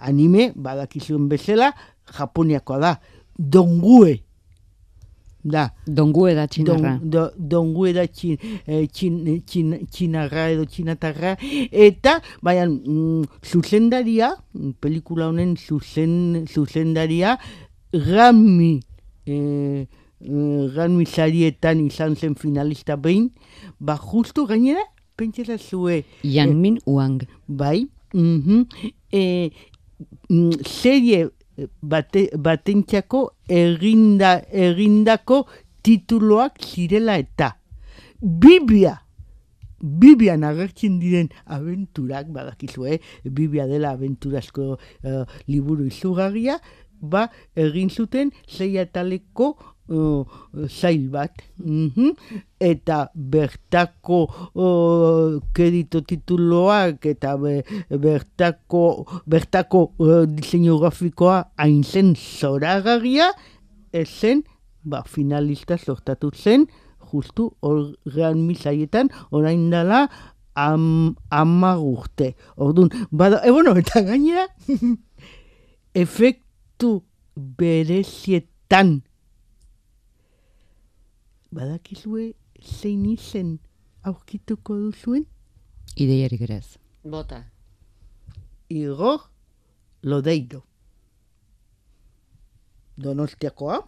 Anime, 0.02 0.52
badakizuen 0.56 1.30
bezala, 1.30 1.72
Japoniakoa 2.18 2.80
da. 2.82 2.98
Dongue 3.38 4.20
da. 5.44 5.72
Dongue 5.88 6.34
da 6.36 6.48
txinarra. 6.48 6.98
Don, 7.02 7.10
do, 7.10 7.26
dongue 7.38 7.94
da 7.94 8.06
txin, 8.08 8.38
eh, 8.66 8.86
txin, 8.88 9.42
txin, 9.46 9.74
txinarra 9.92 10.50
edo 10.54 10.66
txinatarra. 10.66 11.36
Eta, 11.72 12.20
baina, 12.44 12.68
mm, 12.70 13.42
zuzendaria, 13.46 14.32
mm, 14.54 14.78
pelikula 14.82 15.30
honen 15.32 15.56
zuzen, 15.58 16.46
zuzendaria, 16.48 17.38
Grammy, 17.92 18.80
eh, 19.28 19.86
eh, 20.22 20.68
Grammy 20.74 21.06
sarietan 21.06 21.86
izan 21.86 22.16
zen 22.16 22.36
finalista 22.36 22.96
behin, 22.96 23.32
ba 23.80 23.98
justu 23.98 24.46
gainera, 24.48 24.84
pentsela 25.18 25.58
zue, 25.58 26.04
Yanmin 26.24 26.80
Wang. 26.86 27.22
bai, 27.48 27.88
mhm, 28.14 28.66
eh, 29.12 29.52
mm, 30.30 30.52
serie 30.66 31.30
bate, 31.82 32.30
batentzako 32.38 33.28
eginda, 33.50 34.40
egindako 34.52 35.46
tituloak 35.84 36.62
zirela 36.62 37.18
eta. 37.22 37.56
Biblia 38.22 39.00
Bibian 39.82 40.44
agertzen 40.46 41.00
diren 41.02 41.32
abenturak, 41.50 42.30
badakizue, 42.34 43.00
Bibia 43.26 43.66
dela 43.68 43.96
abenturazko 43.98 44.78
eh, 45.04 45.24
liburu 45.50 45.88
izugarria, 45.90 46.60
ba, 47.02 47.28
egin 47.58 47.90
zuten 47.90 48.32
zei 48.46 48.78
ataleko 48.78 49.56
eh, 49.92 50.68
zail 50.68 51.10
bat. 51.12 51.32
Mhm. 51.58 52.16
Eta 52.62 53.10
bertako 53.16 54.20
uh, 54.54 55.40
kredito 55.54 56.04
tituloak 56.06 57.06
eta 57.10 57.34
be, 57.42 57.64
bertako, 57.90 59.08
bertako 59.26 59.82
uh, 59.98 60.26
diseinu 60.30 60.78
grafikoa 60.78 61.40
hain 61.58 61.82
zen 61.84 62.14
zoragarria, 62.16 63.32
ez 63.92 64.08
zen, 64.08 64.44
ba, 64.84 65.02
finalista 65.10 65.78
sortatu 65.78 66.30
zen, 66.32 66.68
justu 67.12 67.50
horrean 67.66 68.46
misaietan, 68.46 69.10
orain 69.32 69.70
dela 69.74 70.06
am, 70.56 71.16
amar 71.30 71.82
urte. 71.82 72.36
Orduan, 72.56 72.92
bada, 73.12 73.42
e, 73.46 73.52
bueno, 73.52 73.76
eta 73.78 74.04
gainera, 74.06 74.48
efektu 75.94 77.02
berezietan, 77.36 79.02
badakizue 81.52 82.34
zein 82.62 83.06
izen 83.06 83.60
aurkituko 84.04 84.76
duzuen? 84.78 85.26
Ideiarik 85.96 86.42
ere 86.42 86.56
ez. 86.62 86.78
Bota. 87.04 87.44
Igor 88.70 89.20
Lodeiro. 90.04 90.64
Donostiakoa. 92.98 93.88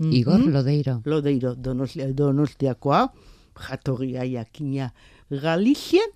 Igor 0.00 0.38
Mhm. 0.40 0.52
Lodeiro. 0.52 1.00
Lodeiro, 1.04 1.54
Donostia, 1.54 2.12
Donostiakoa, 2.12 3.12
jatorria 3.54 4.24
jakina 4.26 4.92
Galizian, 5.30 6.10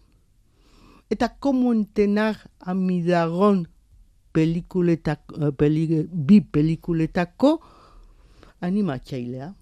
eta 1.10 1.36
como 1.38 1.72
entenar 1.72 2.50
amidagon 2.58 3.68
pelikuletako, 4.32 5.52
peli, 5.52 6.06
bi 6.10 6.40
pelikuletako 6.40 7.60
animatzailea. 8.60 9.54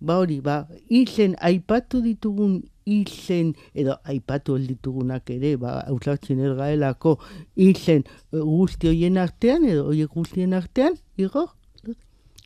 Ba 0.00 0.16
hori, 0.18 0.40
ba, 0.40 0.66
izen, 0.88 1.34
aipatu 1.40 2.00
ditugun 2.00 2.62
izen, 2.86 3.54
edo 3.74 3.98
aipatu 4.08 4.56
ditugunak 4.58 5.28
ere, 5.30 5.56
ba, 5.60 5.80
hausatzen 5.86 6.40
ergaelako 6.40 7.18
izen 7.56 8.04
eh, 8.08 8.40
guzti 8.40 8.88
hoien 8.88 9.18
artean, 9.20 9.64
edo 9.68 9.84
horiek 9.90 10.08
guztien 10.16 10.54
artean, 10.56 10.96
Igor, 11.20 11.50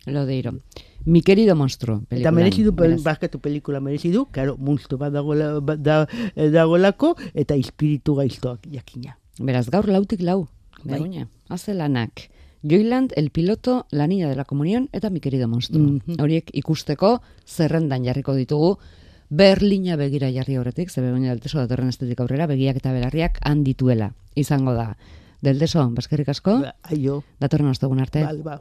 Lodeiro. 0.07 0.52
Mi 1.07 1.22
querido 1.22 1.55
monstruo. 1.57 1.98
Eta 2.09 2.09
pelikulan, 2.11 2.34
merezi 2.34 2.62
du, 2.64 2.72
pel- 2.72 2.90
beraz. 2.90 3.02
barkatu 3.05 3.38
pelikula 3.40 3.80
merezi 3.80 4.11
du, 4.12 4.26
karo, 4.32 4.57
monstru 4.59 4.98
bat 4.98 5.12
dagoela, 5.12 5.61
ba- 5.61 5.76
da, 5.76 6.07
eh, 6.34 6.50
dagoelako, 6.52 7.14
eta 7.34 7.55
espiritu 7.55 8.14
gaiztoak 8.18 8.66
jakina. 8.72 9.16
Beraz, 9.38 9.68
gaur 9.70 9.88
lautik 9.88 10.20
lau. 10.20 10.46
Bai. 10.84 11.24
Haze 11.48 11.72
lanak. 11.74 12.26
Joyland, 12.69 13.12
El 13.17 13.31
Piloto, 13.31 13.87
La 13.91 14.07
Niña 14.07 14.29
de 14.29 14.37
la 14.37 14.45
Comunión 14.45 14.89
eta 14.93 15.11
Mi 15.11 15.21
Querido 15.21 15.49
Monstruo. 15.49 15.83
Mhm. 15.85 16.21
Horiek 16.21 16.51
ikusteko 16.53 17.21
zerrendan 17.47 18.05
jarriko 18.05 18.35
ditugu. 18.35 18.79
Berlina 19.31 19.97
begira 19.97 20.31
jarri 20.33 20.57
horretik, 20.57 20.91
ze 20.91 21.01
begoña 21.01 21.31
delteso 21.31 21.59
datorren 21.59 21.89
estetik 21.89 22.21
aurrera, 22.21 22.47
begiak 22.47 22.77
eta 22.77 22.93
belarriak 22.93 23.39
handituela. 23.43 24.15
Izango 24.35 24.75
da. 24.75 24.97
Delteso, 25.43 25.91
baskerrik 25.91 26.29
asko, 26.29 26.61
Ba, 26.61 26.75
Aio, 26.83 27.23
datorren 27.41 27.69
ostegun 27.69 28.01
arte. 28.01 28.23
bale, 28.25 28.43
ba. 28.43 28.61